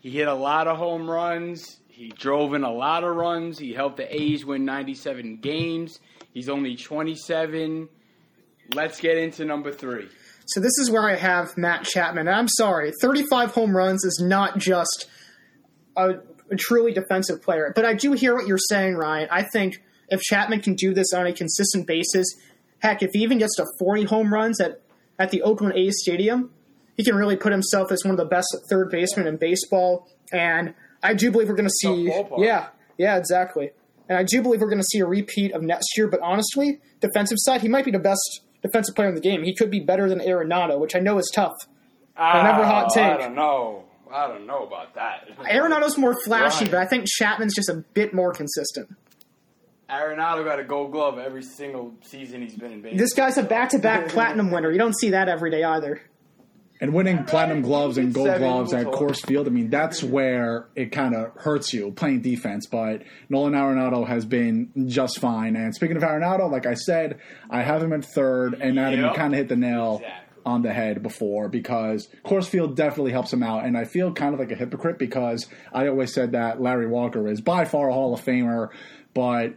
he 0.00 0.10
hit 0.10 0.28
a 0.28 0.34
lot 0.34 0.68
of 0.68 0.76
home 0.76 1.10
runs. 1.10 1.78
He 1.88 2.08
drove 2.08 2.54
in 2.54 2.62
a 2.64 2.72
lot 2.72 3.04
of 3.04 3.14
runs. 3.16 3.58
He 3.58 3.72
helped 3.72 3.96
the 3.96 4.14
A's 4.14 4.44
win 4.44 4.64
97 4.64 5.36
games. 5.36 5.98
He's 6.34 6.48
only 6.48 6.76
27. 6.76 7.88
Let's 8.74 9.00
get 9.00 9.18
into 9.18 9.44
number 9.44 9.72
three. 9.72 10.08
So 10.52 10.60
this 10.60 10.76
is 10.78 10.90
where 10.90 11.08
I 11.08 11.16
have 11.16 11.56
Matt 11.56 11.84
Chapman. 11.84 12.28
And 12.28 12.36
I'm 12.36 12.48
sorry, 12.48 12.92
35 13.00 13.52
home 13.52 13.76
runs 13.76 14.04
is 14.04 14.20
not 14.22 14.58
just 14.58 15.06
a, 15.96 16.16
a 16.50 16.56
truly 16.56 16.92
defensive 16.92 17.42
player. 17.42 17.72
But 17.74 17.84
I 17.84 17.94
do 17.94 18.12
hear 18.12 18.34
what 18.34 18.46
you're 18.46 18.58
saying, 18.58 18.94
Ryan. 18.94 19.28
I 19.30 19.42
think 19.42 19.82
if 20.08 20.20
Chapman 20.20 20.60
can 20.60 20.74
do 20.74 20.92
this 20.92 21.12
on 21.14 21.26
a 21.26 21.32
consistent 21.32 21.86
basis, 21.86 22.26
heck, 22.80 23.02
if 23.02 23.10
he 23.12 23.20
even 23.20 23.38
gets 23.38 23.56
to 23.56 23.66
40 23.78 24.04
home 24.04 24.32
runs 24.32 24.60
at, 24.60 24.82
at 25.18 25.30
the 25.30 25.42
Oakland 25.42 25.74
A's 25.76 26.00
stadium, 26.00 26.50
he 26.96 27.04
can 27.04 27.14
really 27.14 27.36
put 27.36 27.52
himself 27.52 27.90
as 27.90 28.04
one 28.04 28.10
of 28.10 28.18
the 28.18 28.26
best 28.26 28.54
third 28.68 28.90
basemen 28.90 29.26
in 29.26 29.38
baseball. 29.38 30.06
And 30.32 30.74
I 31.02 31.14
do 31.14 31.30
believe 31.30 31.48
we're 31.48 31.54
going 31.54 31.68
to 31.68 31.70
see. 31.70 32.04
Yeah, 32.38 32.68
yeah, 32.98 33.16
exactly. 33.16 33.70
And 34.08 34.18
I 34.18 34.24
do 34.24 34.42
believe 34.42 34.60
we're 34.60 34.68
going 34.68 34.82
to 34.82 34.86
see 34.86 34.98
a 34.98 35.06
repeat 35.06 35.52
of 35.52 35.62
next 35.62 35.96
year. 35.96 36.08
But 36.08 36.20
honestly, 36.20 36.80
defensive 37.00 37.38
side, 37.40 37.62
he 37.62 37.68
might 37.68 37.86
be 37.86 37.90
the 37.90 37.98
best 37.98 38.42
defensive 38.62 38.94
player 38.94 39.08
in 39.08 39.14
the 39.14 39.20
game. 39.20 39.42
He 39.42 39.54
could 39.54 39.70
be 39.70 39.80
better 39.80 40.08
than 40.08 40.20
Arenado, 40.20 40.78
which 40.78 40.94
I 40.96 41.00
know 41.00 41.18
is 41.18 41.30
tough. 41.34 41.52
Ah, 42.16 42.40
Another 42.40 42.64
hot 42.64 42.86
Oh, 42.90 42.94
take. 42.94 43.04
I 43.04 43.16
don't 43.18 43.34
know. 43.34 43.84
I 44.12 44.26
don't 44.28 44.46
know 44.46 44.64
about 44.66 44.94
that. 44.94 45.28
Arenado's 45.50 45.96
more 45.96 46.14
flashy, 46.24 46.64
Right. 46.66 46.70
but 46.72 46.80
I 46.80 46.86
think 46.86 47.06
Chapman's 47.08 47.54
just 47.54 47.68
a 47.70 47.82
bit 47.94 48.12
more 48.12 48.32
consistent. 48.32 48.88
Arenado 49.90 50.44
got 50.44 50.58
a 50.58 50.64
Gold 50.64 50.92
Glove 50.92 51.18
every 51.18 51.42
single 51.42 51.92
season 52.02 52.40
he's 52.42 52.54
been 52.56 52.72
in 52.72 52.82
baseball. 52.82 52.98
This 52.98 53.12
guy's 53.14 53.36
a 53.38 53.42
back-to-back 53.42 54.08
platinum 54.10 54.50
winner. 54.50 54.70
You 54.70 54.78
don't 54.78 54.96
see 54.96 55.10
that 55.10 55.28
every 55.28 55.50
day 55.50 55.64
either. 55.64 56.00
And 56.82 56.92
winning 56.92 57.22
platinum 57.24 57.62
gloves 57.62 57.96
and 57.96 58.12
gold 58.12 58.26
Seven 58.26 58.42
gloves 58.42 58.72
at. 58.74 58.86
Coors 58.86 59.24
Field, 59.24 59.46
I 59.46 59.50
mean, 59.50 59.70
that's 59.70 60.02
where 60.02 60.66
it 60.74 60.90
kind 60.92 61.14
of 61.14 61.30
hurts 61.36 61.72
you 61.72 61.92
playing 61.92 62.22
defense. 62.22 62.66
But 62.66 63.04
Nolan 63.30 63.52
Arenado 63.54 64.04
has 64.06 64.24
been 64.26 64.68
just 64.88 65.20
fine. 65.20 65.54
And 65.54 65.72
speaking 65.74 65.96
of 65.96 66.02
Arenado, 66.02 66.50
like 66.50 66.66
I 66.66 66.74
said, 66.74 67.20
I 67.48 67.62
have 67.62 67.82
him 67.84 67.92
at 67.92 68.04
third, 68.04 68.54
and 68.60 68.80
Adam, 68.80 69.00
Yep. 69.00 69.14
kind 69.14 69.32
of 69.32 69.38
hit 69.38 69.48
the 69.48 69.54
nail 69.56 70.00
Exactly. 70.02 70.42
on 70.44 70.62
the 70.62 70.72
head 70.72 71.04
before 71.04 71.48
because 71.48 72.08
Coors 72.24 72.48
Field 72.48 72.74
definitely 72.76 73.12
helps 73.12 73.32
him 73.32 73.44
out. 73.44 73.64
And 73.64 73.78
I 73.78 73.84
feel 73.84 74.12
kind 74.12 74.34
of 74.34 74.40
like 74.40 74.50
a 74.50 74.56
hypocrite 74.56 74.98
because 74.98 75.46
I 75.72 75.86
always 75.86 76.12
said 76.12 76.32
that 76.32 76.60
Larry 76.60 76.88
Walker 76.88 77.28
is 77.28 77.40
by 77.40 77.64
far 77.64 77.90
a 77.90 77.92
Hall 77.92 78.12
of 78.12 78.24
Famer, 78.24 78.70
but 79.14 79.54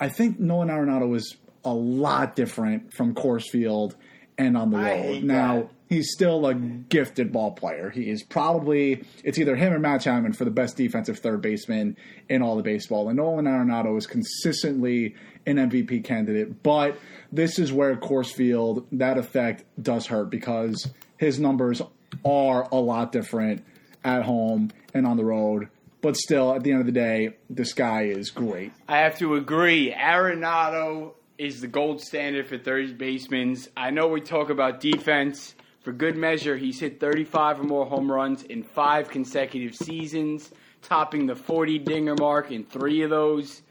I 0.00 0.08
think 0.08 0.40
Nolan 0.40 0.68
Arenado 0.68 1.14
is 1.14 1.36
a 1.66 1.74
lot 1.74 2.34
different 2.34 2.94
from 2.94 3.14
Coors 3.14 3.44
Field 3.50 3.94
and 4.38 4.56
on 4.56 4.70
the 4.70 4.78
road. 4.78 5.22
Now, 5.22 5.56
that. 5.56 5.68
He's 5.90 6.12
still 6.12 6.46
a 6.46 6.54
gifted 6.54 7.32
ball 7.32 7.50
player. 7.50 7.90
He 7.90 8.08
is 8.08 8.22
probably 8.22 9.04
it's 9.22 9.38
either 9.38 9.56
him 9.56 9.74
or 9.74 9.78
Matt 9.78 10.00
Chapman 10.00 10.32
for 10.32 10.46
the 10.46 10.50
best 10.50 10.78
defensive 10.78 11.18
third 11.18 11.42
baseman 11.42 11.98
in 12.30 12.40
all 12.40 12.56
the 12.56 12.62
baseball. 12.62 13.08
And 13.08 13.18
Nolan 13.18 13.44
Arenado 13.44 13.98
is 13.98 14.06
consistently 14.06 15.16
an 15.44 15.56
MVP 15.56 16.04
candidate, 16.04 16.62
but 16.62 16.96
this 17.30 17.58
is 17.58 17.72
where 17.72 17.94
Coors 17.96 18.32
Field 18.32 18.86
that 18.92 19.18
effect 19.18 19.64
does 19.82 20.06
hurt 20.06 20.30
because 20.30 20.88
his 21.18 21.38
numbers 21.38 21.82
are 22.24 22.68
a 22.72 22.76
lot 22.76 23.12
different 23.12 23.64
at 24.04 24.22
home 24.22 24.70
and 24.94 25.06
on 25.06 25.16
the 25.16 25.24
road. 25.24 25.68
But 26.02 26.16
still, 26.16 26.54
at 26.54 26.62
the 26.62 26.70
end 26.70 26.80
of 26.80 26.86
the 26.86 26.92
day, 26.92 27.36
this 27.50 27.74
guy 27.74 28.04
is 28.04 28.30
great. 28.30 28.72
I 28.88 28.98
have 28.98 29.18
to 29.18 29.34
agree. 29.34 29.92
Arenado 29.92 31.12
is 31.36 31.60
the 31.60 31.66
gold 31.66 32.00
standard 32.00 32.46
for 32.46 32.56
third 32.56 32.96
basemen. 32.96 33.56
I 33.76 33.90
know 33.90 34.08
we 34.08 34.22
talk 34.22 34.48
about 34.48 34.80
defense. 34.80 35.54
For 35.80 35.92
good 35.92 36.16
measure, 36.16 36.56
he's 36.56 36.78
hit 36.78 37.00
35 37.00 37.60
or 37.60 37.64
more 37.64 37.86
home 37.86 38.12
runs 38.12 38.42
in 38.42 38.62
five 38.62 39.08
consecutive 39.08 39.74
seasons, 39.74 40.50
topping 40.82 41.26
the 41.26 41.34
40 41.34 41.78
dinger 41.78 42.14
mark 42.16 42.50
in 42.50 42.64
three 42.64 43.02
of 43.02 43.10
those. 43.10 43.62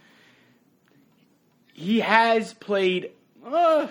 He 1.73 1.99
has 1.99 2.53
played 2.53 3.11
uh, 3.45 3.87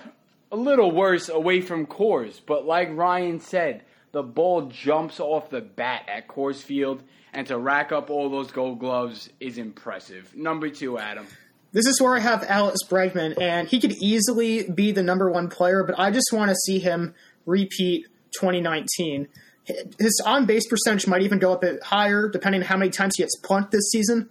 a 0.50 0.57
little 0.57 0.90
worse 0.90 1.28
away 1.28 1.61
from 1.61 1.87
Coors, 1.87 2.40
but 2.44 2.66
like 2.66 2.88
Ryan 2.92 3.38
said, 3.38 3.83
the 4.11 4.22
ball 4.22 4.62
jumps 4.62 5.20
off 5.20 5.50
the 5.50 5.61
bat 5.61 6.09
at 6.09 6.26
Coors 6.26 6.61
Field, 6.62 7.02
and 7.33 7.46
to 7.46 7.57
rack 7.57 7.92
up 7.92 8.11
all 8.11 8.28
those 8.28 8.50
gold 8.50 8.81
gloves 8.81 9.31
is 9.38 9.59
impressive. 9.59 10.35
Number 10.35 10.70
two, 10.70 10.98
Adam. 10.98 11.26
This 11.70 11.87
is 11.87 12.00
where 12.00 12.16
I 12.16 12.20
have 12.20 12.42
Alex 12.44 12.78
Bregman, 12.88 13.40
and 13.40 13.68
he 13.68 13.78
could 13.78 13.92
easily 14.02 14.68
be 14.68 14.90
the 14.90 15.02
number 15.02 15.31
one 15.31 15.48
player, 15.48 15.85
but 15.85 15.98
I 15.98 16.11
just 16.11 16.31
want 16.33 16.48
to 16.48 16.57
see 16.57 16.78
him 16.78 17.14
repeat 17.48 18.06
2019. 18.38 19.26
His 19.98 20.22
on 20.24 20.46
base 20.46 20.66
percentage 20.68 21.06
might 21.06 21.22
even 21.22 21.38
go 21.38 21.52
up 21.52 21.62
a 21.62 21.72
bit 21.72 21.82
higher, 21.82 22.28
depending 22.28 22.62
on 22.62 22.66
how 22.66 22.76
many 22.76 22.90
times 22.90 23.16
he 23.16 23.22
gets 23.22 23.38
punked 23.40 23.70
this 23.70 23.90
season. 23.90 24.30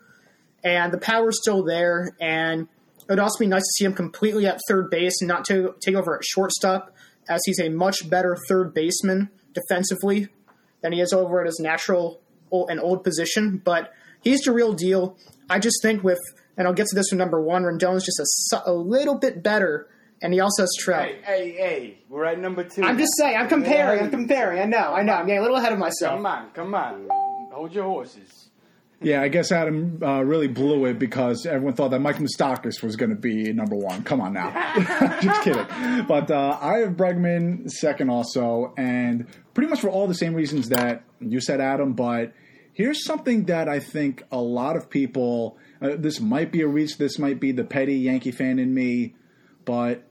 And 0.63 0.91
the 0.91 0.97
power's 0.97 1.39
still 1.39 1.63
there, 1.63 2.15
and 2.19 2.62
it 2.62 3.10
would 3.10 3.19
also 3.19 3.39
be 3.39 3.47
nice 3.47 3.62
to 3.62 3.71
see 3.77 3.86
him 3.86 3.93
completely 3.93 4.47
at 4.47 4.60
third 4.67 4.89
base 4.89 5.21
and 5.21 5.27
not 5.27 5.45
to 5.45 5.75
take 5.82 5.95
over 5.95 6.15
at 6.15 6.23
shortstop, 6.23 6.93
as 7.30 7.41
he's 7.45 7.60
a 7.60 7.69
much 7.69 8.10
better 8.10 8.38
third 8.47 8.73
baseman 8.73 9.30
defensively 9.53 10.30
than 10.82 10.93
he 10.93 11.01
is 11.01 11.13
over 11.13 11.41
at 11.41 11.45
his 11.45 11.60
natural 11.60 12.21
and 12.51 12.80
old 12.80 13.03
position. 13.03 13.62
But 13.63 13.93
he's 14.23 14.41
the 14.41 14.51
real 14.51 14.73
deal. 14.73 15.17
I 15.49 15.60
just 15.60 15.82
think 15.82 16.03
with, 16.03 16.19
and 16.58 16.67
I'll 16.67 16.73
get 16.73 16.88
to 16.88 16.95
this 16.95 17.12
with 17.12 17.19
number 17.19 17.41
one, 17.41 17.63
Rendon's 17.63 18.06
just 18.06 18.19
a, 18.53 18.71
a 18.71 18.73
little 18.73 19.17
bit 19.17 19.43
better, 19.43 19.88
and 20.21 20.34
he 20.34 20.39
also 20.39 20.63
has 20.63 20.75
Trout. 20.80 21.08
Hey, 21.08 21.21
hey, 21.23 21.51
hey, 21.51 21.97
we're 22.10 22.25
at 22.25 22.39
number 22.39 22.63
two. 22.63 22.84
I'm 22.84 22.97
just 22.97 23.15
saying, 23.17 23.38
I'm 23.38 23.47
comparing, 23.47 24.06
I'm 24.06 24.12
comparing. 24.12 24.60
I 24.60 24.65
know, 24.65 24.93
I 24.93 25.03
know. 25.03 25.13
I'm 25.13 25.25
getting 25.25 25.39
a 25.39 25.41
little 25.41 25.58
ahead 25.58 25.73
of 25.73 25.80
myself. 25.80 26.15
Come 26.15 26.25
on, 26.25 26.51
come 26.51 26.75
on. 26.75 27.08
Hold 27.51 27.73
your 27.73 27.86
horses. 27.86 28.47
Yeah, 28.99 29.21
I 29.21 29.27
guess 29.27 29.51
Adam 29.51 29.99
uh, 30.01 30.23
really 30.23 30.47
blew 30.47 30.86
it 30.86 30.97
because 30.97 31.45
everyone 31.45 31.75
thought 31.75 31.91
that 31.91 31.99
Mike 31.99 32.17
Moustakas 32.17 32.82
was 32.82 32.95
going 32.95 33.12
to 33.12 33.15
be 33.15 33.53
number 33.53 33.75
one. 33.75 34.03
Come 34.03 34.21
on 34.21 34.34
now. 34.34 34.49
Just 35.21 35.43
kidding. 35.43 35.65
But 36.08 36.32
uh, 36.32 36.58
I 36.60 36.80
have 36.80 36.93
Bregman 36.93 37.69
second 37.69 38.10
also, 38.10 38.73
and 38.75 39.27
pretty 39.53 39.69
much 39.69 39.82
for 39.82 39.89
all 39.89 40.08
the 40.08 40.15
same 40.15 40.34
reasons 40.34 40.69
that 40.69 41.03
you 41.19 41.39
said, 41.39 41.62
Adam. 41.62 41.93
But 41.93 42.34
here's 42.73 43.06
something 43.06 43.45
that 43.45 43.69
I 43.69 43.80
think 43.80 44.23
a 44.32 44.41
lot 44.41 44.75
of 44.75 44.89
people, 44.89 45.60
uh, 45.80 45.91
this 45.95 46.19
might 46.19 46.51
be 46.51 46.62
a 46.62 46.67
reach, 46.67 46.97
this 46.97 47.19
might 47.19 47.39
be 47.39 47.51
the 47.51 47.63
petty 47.63 47.97
Yankee 47.97 48.32
fan 48.32 48.58
in 48.58 48.73
me, 48.73 49.13
but 49.63 50.07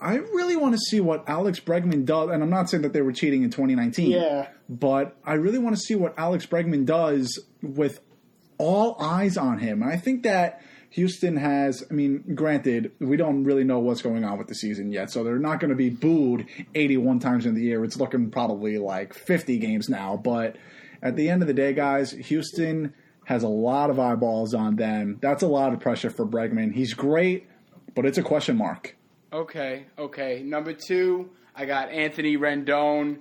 I 0.00 0.16
really 0.16 0.56
want 0.56 0.74
to 0.74 0.78
see 0.78 1.00
what 1.00 1.28
Alex 1.28 1.60
Bregman 1.60 2.04
does. 2.04 2.30
And 2.30 2.42
I'm 2.42 2.50
not 2.50 2.68
saying 2.70 2.82
that 2.82 2.92
they 2.92 3.02
were 3.02 3.12
cheating 3.12 3.42
in 3.42 3.50
2019. 3.50 4.10
Yeah. 4.10 4.48
But 4.68 5.16
I 5.24 5.34
really 5.34 5.58
want 5.58 5.76
to 5.76 5.80
see 5.80 5.94
what 5.94 6.14
Alex 6.18 6.46
Bregman 6.46 6.86
does 6.86 7.38
with 7.62 8.00
all 8.58 8.96
eyes 9.00 9.36
on 9.36 9.58
him. 9.58 9.82
And 9.82 9.90
I 9.90 9.96
think 9.96 10.22
that 10.24 10.62
Houston 10.90 11.36
has, 11.36 11.84
I 11.90 11.94
mean, 11.94 12.24
granted, 12.34 12.92
we 13.00 13.16
don't 13.16 13.44
really 13.44 13.64
know 13.64 13.78
what's 13.78 14.02
going 14.02 14.24
on 14.24 14.38
with 14.38 14.48
the 14.48 14.54
season 14.54 14.92
yet. 14.92 15.10
So 15.10 15.24
they're 15.24 15.38
not 15.38 15.60
going 15.60 15.70
to 15.70 15.76
be 15.76 15.90
booed 15.90 16.46
81 16.74 17.18
times 17.20 17.46
in 17.46 17.54
the 17.54 17.62
year. 17.62 17.84
It's 17.84 17.98
looking 17.98 18.30
probably 18.30 18.78
like 18.78 19.14
50 19.14 19.58
games 19.58 19.88
now. 19.88 20.16
But 20.16 20.56
at 21.02 21.16
the 21.16 21.28
end 21.28 21.42
of 21.42 21.48
the 21.48 21.54
day, 21.54 21.72
guys, 21.72 22.12
Houston 22.12 22.94
has 23.26 23.42
a 23.42 23.48
lot 23.48 23.90
of 23.90 23.98
eyeballs 23.98 24.54
on 24.54 24.76
them. 24.76 25.18
That's 25.20 25.42
a 25.42 25.48
lot 25.48 25.72
of 25.72 25.80
pressure 25.80 26.10
for 26.10 26.24
Bregman. 26.24 26.72
He's 26.72 26.94
great, 26.94 27.48
but 27.94 28.06
it's 28.06 28.18
a 28.18 28.22
question 28.22 28.56
mark. 28.56 28.96
Okay, 29.32 29.86
okay. 29.98 30.42
Number 30.42 30.72
two, 30.72 31.30
I 31.54 31.66
got 31.66 31.90
Anthony 31.90 32.36
Rendon. 32.36 33.18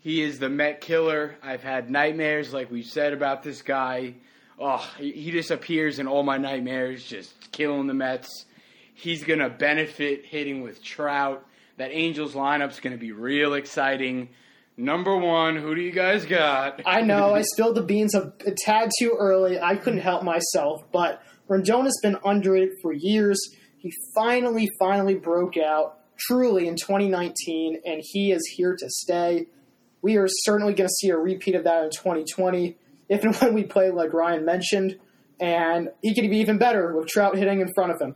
He 0.00 0.22
is 0.22 0.38
the 0.38 0.48
Met 0.48 0.80
killer. 0.80 1.36
I've 1.42 1.62
had 1.62 1.90
nightmares, 1.90 2.52
like 2.52 2.70
we 2.70 2.82
said, 2.82 3.12
about 3.12 3.42
this 3.42 3.62
guy. 3.62 4.14
Oh, 4.58 4.86
he 4.98 5.30
just 5.30 5.50
appears 5.50 5.98
in 5.98 6.06
all 6.06 6.22
my 6.22 6.36
nightmares, 6.36 7.04
just 7.04 7.52
killing 7.52 7.86
the 7.86 7.94
Mets. 7.94 8.46
He's 8.94 9.24
to 9.38 9.48
benefit 9.48 10.26
hitting 10.26 10.62
with 10.62 10.82
Trout. 10.82 11.46
That 11.78 11.90
Angels 11.92 12.34
lineup's 12.34 12.78
to 12.92 13.00
be 13.00 13.12
real 13.12 13.54
exciting. 13.54 14.28
Number 14.76 15.16
one, 15.16 15.56
who 15.56 15.74
do 15.74 15.80
you 15.80 15.90
guys 15.90 16.26
got? 16.26 16.82
I 16.86 17.00
know 17.00 17.34
I 17.34 17.42
spilled 17.42 17.76
the 17.76 17.82
beans 17.82 18.14
a, 18.14 18.32
a 18.46 18.52
tad 18.56 18.90
too 18.98 19.16
early. 19.18 19.58
I 19.58 19.76
couldn't 19.76 20.00
help 20.00 20.22
myself, 20.22 20.82
but 20.92 21.22
Rendon 21.48 21.84
has 21.84 21.98
been 22.02 22.18
underrated 22.24 22.74
for 22.82 22.92
years. 22.92 23.38
He 23.82 23.92
finally, 24.14 24.70
finally 24.78 25.16
broke 25.16 25.56
out 25.56 25.98
truly 26.16 26.68
in 26.68 26.76
2019, 26.76 27.80
and 27.84 28.00
he 28.04 28.30
is 28.30 28.46
here 28.56 28.76
to 28.78 28.88
stay. 28.88 29.46
We 30.02 30.16
are 30.16 30.28
certainly 30.28 30.72
going 30.72 30.88
to 30.88 30.94
see 31.00 31.10
a 31.10 31.16
repeat 31.16 31.56
of 31.56 31.64
that 31.64 31.84
in 31.84 31.90
2020, 31.90 32.76
if 33.08 33.24
and 33.24 33.34
when 33.40 33.54
we 33.54 33.64
play 33.64 33.90
like 33.90 34.12
Ryan 34.12 34.44
mentioned. 34.44 35.00
And 35.40 35.88
he 36.00 36.14
could 36.14 36.30
be 36.30 36.36
even 36.36 36.58
better 36.58 36.94
with 36.96 37.08
Trout 37.08 37.36
hitting 37.36 37.60
in 37.60 37.72
front 37.74 37.90
of 37.90 38.00
him. 38.00 38.14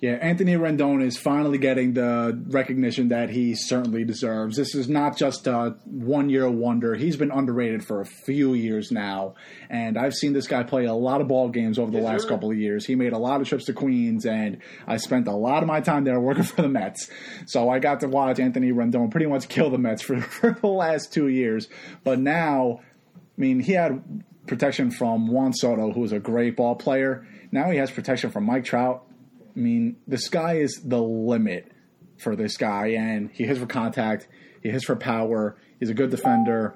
Yeah, 0.00 0.14
Anthony 0.20 0.54
Rendon 0.54 1.02
is 1.02 1.16
finally 1.16 1.56
getting 1.56 1.94
the 1.94 2.38
recognition 2.48 3.08
that 3.08 3.30
he 3.30 3.54
certainly 3.54 4.04
deserves. 4.04 4.56
This 4.56 4.74
is 4.74 4.86
not 4.86 5.16
just 5.16 5.46
a 5.46 5.76
one 5.86 6.28
year 6.28 6.50
wonder. 6.50 6.94
He's 6.94 7.16
been 7.16 7.30
underrated 7.30 7.86
for 7.86 8.02
a 8.02 8.04
few 8.04 8.52
years 8.52 8.92
now. 8.92 9.34
And 9.70 9.96
I've 9.96 10.12
seen 10.12 10.34
this 10.34 10.46
guy 10.46 10.62
play 10.62 10.84
a 10.84 10.92
lot 10.92 11.22
of 11.22 11.28
ball 11.28 11.48
games 11.48 11.78
over 11.78 11.90
the 11.90 11.98
Yes, 11.98 12.06
last 12.06 12.22
sir. 12.24 12.28
couple 12.28 12.50
of 12.50 12.58
years. 12.58 12.84
He 12.84 12.96
made 12.96 13.14
a 13.14 13.18
lot 13.18 13.40
of 13.40 13.48
trips 13.48 13.64
to 13.66 13.72
Queens, 13.72 14.26
and 14.26 14.58
I 14.86 14.98
spent 14.98 15.26
a 15.26 15.32
lot 15.34 15.62
of 15.62 15.68
my 15.68 15.80
time 15.80 16.04
there 16.04 16.20
working 16.20 16.42
for 16.44 16.60
the 16.60 16.68
Mets. 16.68 17.08
So 17.46 17.70
I 17.70 17.78
got 17.78 18.00
to 18.00 18.08
watch 18.08 18.38
Anthony 18.38 18.72
Rendon 18.72 19.10
pretty 19.10 19.26
much 19.26 19.48
kill 19.48 19.70
the 19.70 19.78
Mets 19.78 20.02
for, 20.06 20.20
for 20.20 20.50
the 20.60 20.66
last 20.66 21.14
two 21.14 21.28
years. 21.28 21.68
But 22.02 22.18
now, 22.18 22.80
I 22.82 23.40
mean, 23.40 23.60
he 23.60 23.72
had 23.72 24.02
protection 24.46 24.90
from 24.90 25.28
Juan 25.28 25.54
Soto, 25.54 25.92
who 25.92 26.00
was 26.00 26.12
a 26.12 26.18
great 26.20 26.56
ball 26.56 26.74
player. 26.74 27.26
Now 27.52 27.70
he 27.70 27.78
has 27.78 27.90
protection 27.90 28.30
from 28.30 28.44
Mike 28.44 28.64
Trout. 28.64 29.06
I 29.56 29.58
mean, 29.58 29.96
the 30.06 30.18
sky 30.18 30.58
is 30.58 30.80
the 30.84 31.00
limit 31.00 31.70
for 32.18 32.36
this 32.36 32.56
guy, 32.56 32.88
and 32.88 33.30
he 33.32 33.44
hits 33.44 33.60
for 33.60 33.66
contact, 33.66 34.28
he 34.62 34.70
hits 34.70 34.84
for 34.84 34.96
power, 34.96 35.56
he's 35.78 35.90
a 35.90 35.94
good 35.94 36.10
defender. 36.10 36.74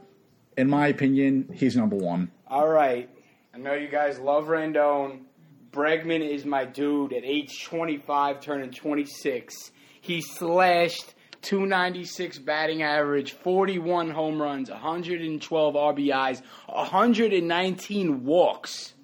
In 0.57 0.69
my 0.69 0.89
opinion, 0.89 1.51
he's 1.55 1.77
number 1.77 1.97
one. 1.97 2.31
All 2.47 2.69
right. 2.69 3.09
I 3.55 3.59
know 3.59 3.75
you 3.75 3.89
guys 3.89 4.19
love 4.19 4.47
Rendon. 4.47 5.23
Bregman 5.71 6.27
is 6.29 6.45
my 6.45 6.65
dude 6.65 7.13
at 7.13 7.25
age 7.25 7.65
25, 7.65 8.41
turning 8.41 8.71
26. 8.71 9.73
He 10.01 10.21
slashed 10.21 11.15
296 11.43 12.39
batting 12.41 12.83
average, 12.83 13.33
41 13.33 14.11
home 14.11 14.41
runs, 14.41 14.71
112 14.71 15.75
RBIs, 15.75 16.43
119 16.67 18.25
walks. 18.25 18.95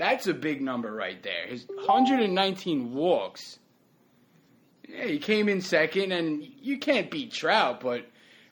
That's 0.00 0.26
a 0.26 0.32
big 0.32 0.62
number 0.62 0.90
right 0.90 1.22
there. 1.22 1.46
His 1.46 1.66
119 1.68 2.94
walks. 2.94 3.58
Yeah, 4.88 5.04
he 5.04 5.18
came 5.18 5.46
in 5.46 5.60
second, 5.60 6.12
and 6.12 6.42
you 6.62 6.78
can't 6.78 7.10
beat 7.10 7.32
Trout, 7.32 7.82
but 7.82 8.06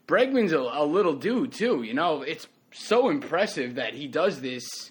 Bregman's 0.07 0.53
a, 0.53 0.59
a 0.59 0.85
little 0.85 1.15
dude 1.15 1.53
too. 1.53 1.83
You 1.85 1.95
know, 1.95 2.21
it's 2.21 2.47
so 2.71 3.09
impressive 3.09 3.77
that 3.77 3.95
he 3.95 4.09
does 4.09 4.43
this 4.43 4.91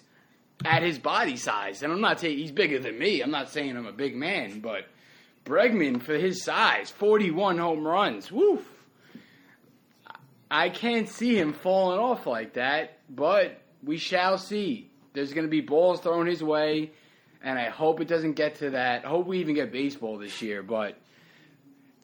at 0.64 0.82
his 0.82 0.98
body 0.98 1.36
size. 1.36 1.84
And 1.84 1.92
I'm 1.92 2.00
not 2.00 2.18
saying 2.18 2.36
he's 2.36 2.50
bigger 2.50 2.80
than 2.80 2.98
me. 2.98 3.20
I'm 3.20 3.30
not 3.30 3.50
saying 3.50 3.76
I'm 3.76 3.86
a 3.86 3.92
big 3.92 4.16
man, 4.16 4.58
but 4.58 4.86
Bregman 5.44 6.02
for 6.02 6.14
his 6.14 6.42
size, 6.42 6.90
41 6.90 7.58
home 7.58 7.86
runs. 7.86 8.32
Woof. 8.32 8.66
I 10.50 10.70
can't 10.70 11.08
see 11.08 11.38
him 11.38 11.52
falling 11.52 12.00
off 12.00 12.26
like 12.26 12.54
that, 12.54 12.98
but 13.08 13.60
we 13.84 13.96
shall 13.96 14.38
see. 14.38 14.90
There's 15.14 15.32
going 15.32 15.46
to 15.46 15.50
be 15.50 15.60
balls 15.60 16.00
thrown 16.00 16.26
his 16.26 16.42
way, 16.42 16.92
and 17.42 17.58
I 17.58 17.70
hope 17.70 18.00
it 18.00 18.08
doesn't 18.08 18.32
get 18.32 18.56
to 18.56 18.70
that. 18.70 19.04
I 19.04 19.08
hope 19.08 19.26
we 19.26 19.38
even 19.40 19.54
get 19.54 19.72
baseball 19.72 20.18
this 20.18 20.42
year, 20.42 20.62
but 20.62 20.96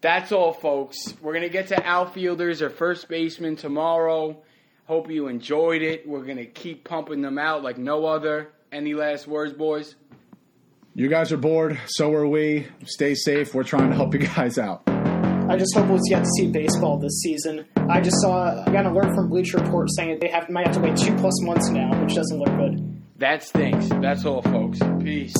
that's 0.00 0.32
all, 0.32 0.52
folks. 0.52 0.96
We're 1.20 1.32
going 1.32 1.44
to 1.44 1.48
get 1.48 1.68
to 1.68 1.82
outfielders 1.82 2.60
or 2.60 2.70
first 2.70 3.08
baseman 3.08 3.56
tomorrow. 3.56 4.42
Hope 4.86 5.10
you 5.10 5.28
enjoyed 5.28 5.82
it. 5.82 6.06
We're 6.06 6.24
going 6.24 6.36
to 6.36 6.46
keep 6.46 6.84
pumping 6.84 7.22
them 7.22 7.38
out 7.38 7.62
like 7.62 7.78
no 7.78 8.04
other. 8.04 8.52
Any 8.70 8.94
last 8.94 9.26
words, 9.26 9.52
boys? 9.52 9.94
You 10.94 11.08
guys 11.08 11.32
are 11.32 11.36
bored, 11.36 11.80
so 11.86 12.12
are 12.12 12.26
we. 12.26 12.66
Stay 12.84 13.14
safe. 13.14 13.54
We're 13.54 13.64
trying 13.64 13.90
to 13.90 13.96
help 13.96 14.12
you 14.14 14.20
guys 14.20 14.58
out. 14.58 14.82
I 14.86 15.56
just 15.58 15.74
hope 15.74 15.88
we'll 15.88 16.00
get 16.08 16.24
to 16.24 16.30
see 16.38 16.46
baseball 16.46 16.98
this 16.98 17.20
season. 17.20 17.66
I 17.90 18.00
just 18.00 18.16
saw 18.22 18.62
I 18.62 18.70
got 18.72 18.86
an 18.86 18.92
alert 18.92 19.14
from 19.14 19.28
Bleacher 19.28 19.58
Report 19.58 19.88
saying 19.90 20.18
they 20.20 20.28
have 20.28 20.48
might 20.48 20.66
have 20.66 20.76
to 20.76 20.80
wait 20.80 20.96
two 20.96 21.14
plus 21.16 21.40
months 21.42 21.68
now, 21.68 22.00
which 22.02 22.14
doesn't 22.14 22.38
look 22.38 22.54
good. 22.56 22.93
That 23.16 23.42
stinks. 23.44 23.88
That's 23.88 24.24
all, 24.24 24.42
folks. 24.42 24.80
Peace. 25.00 25.34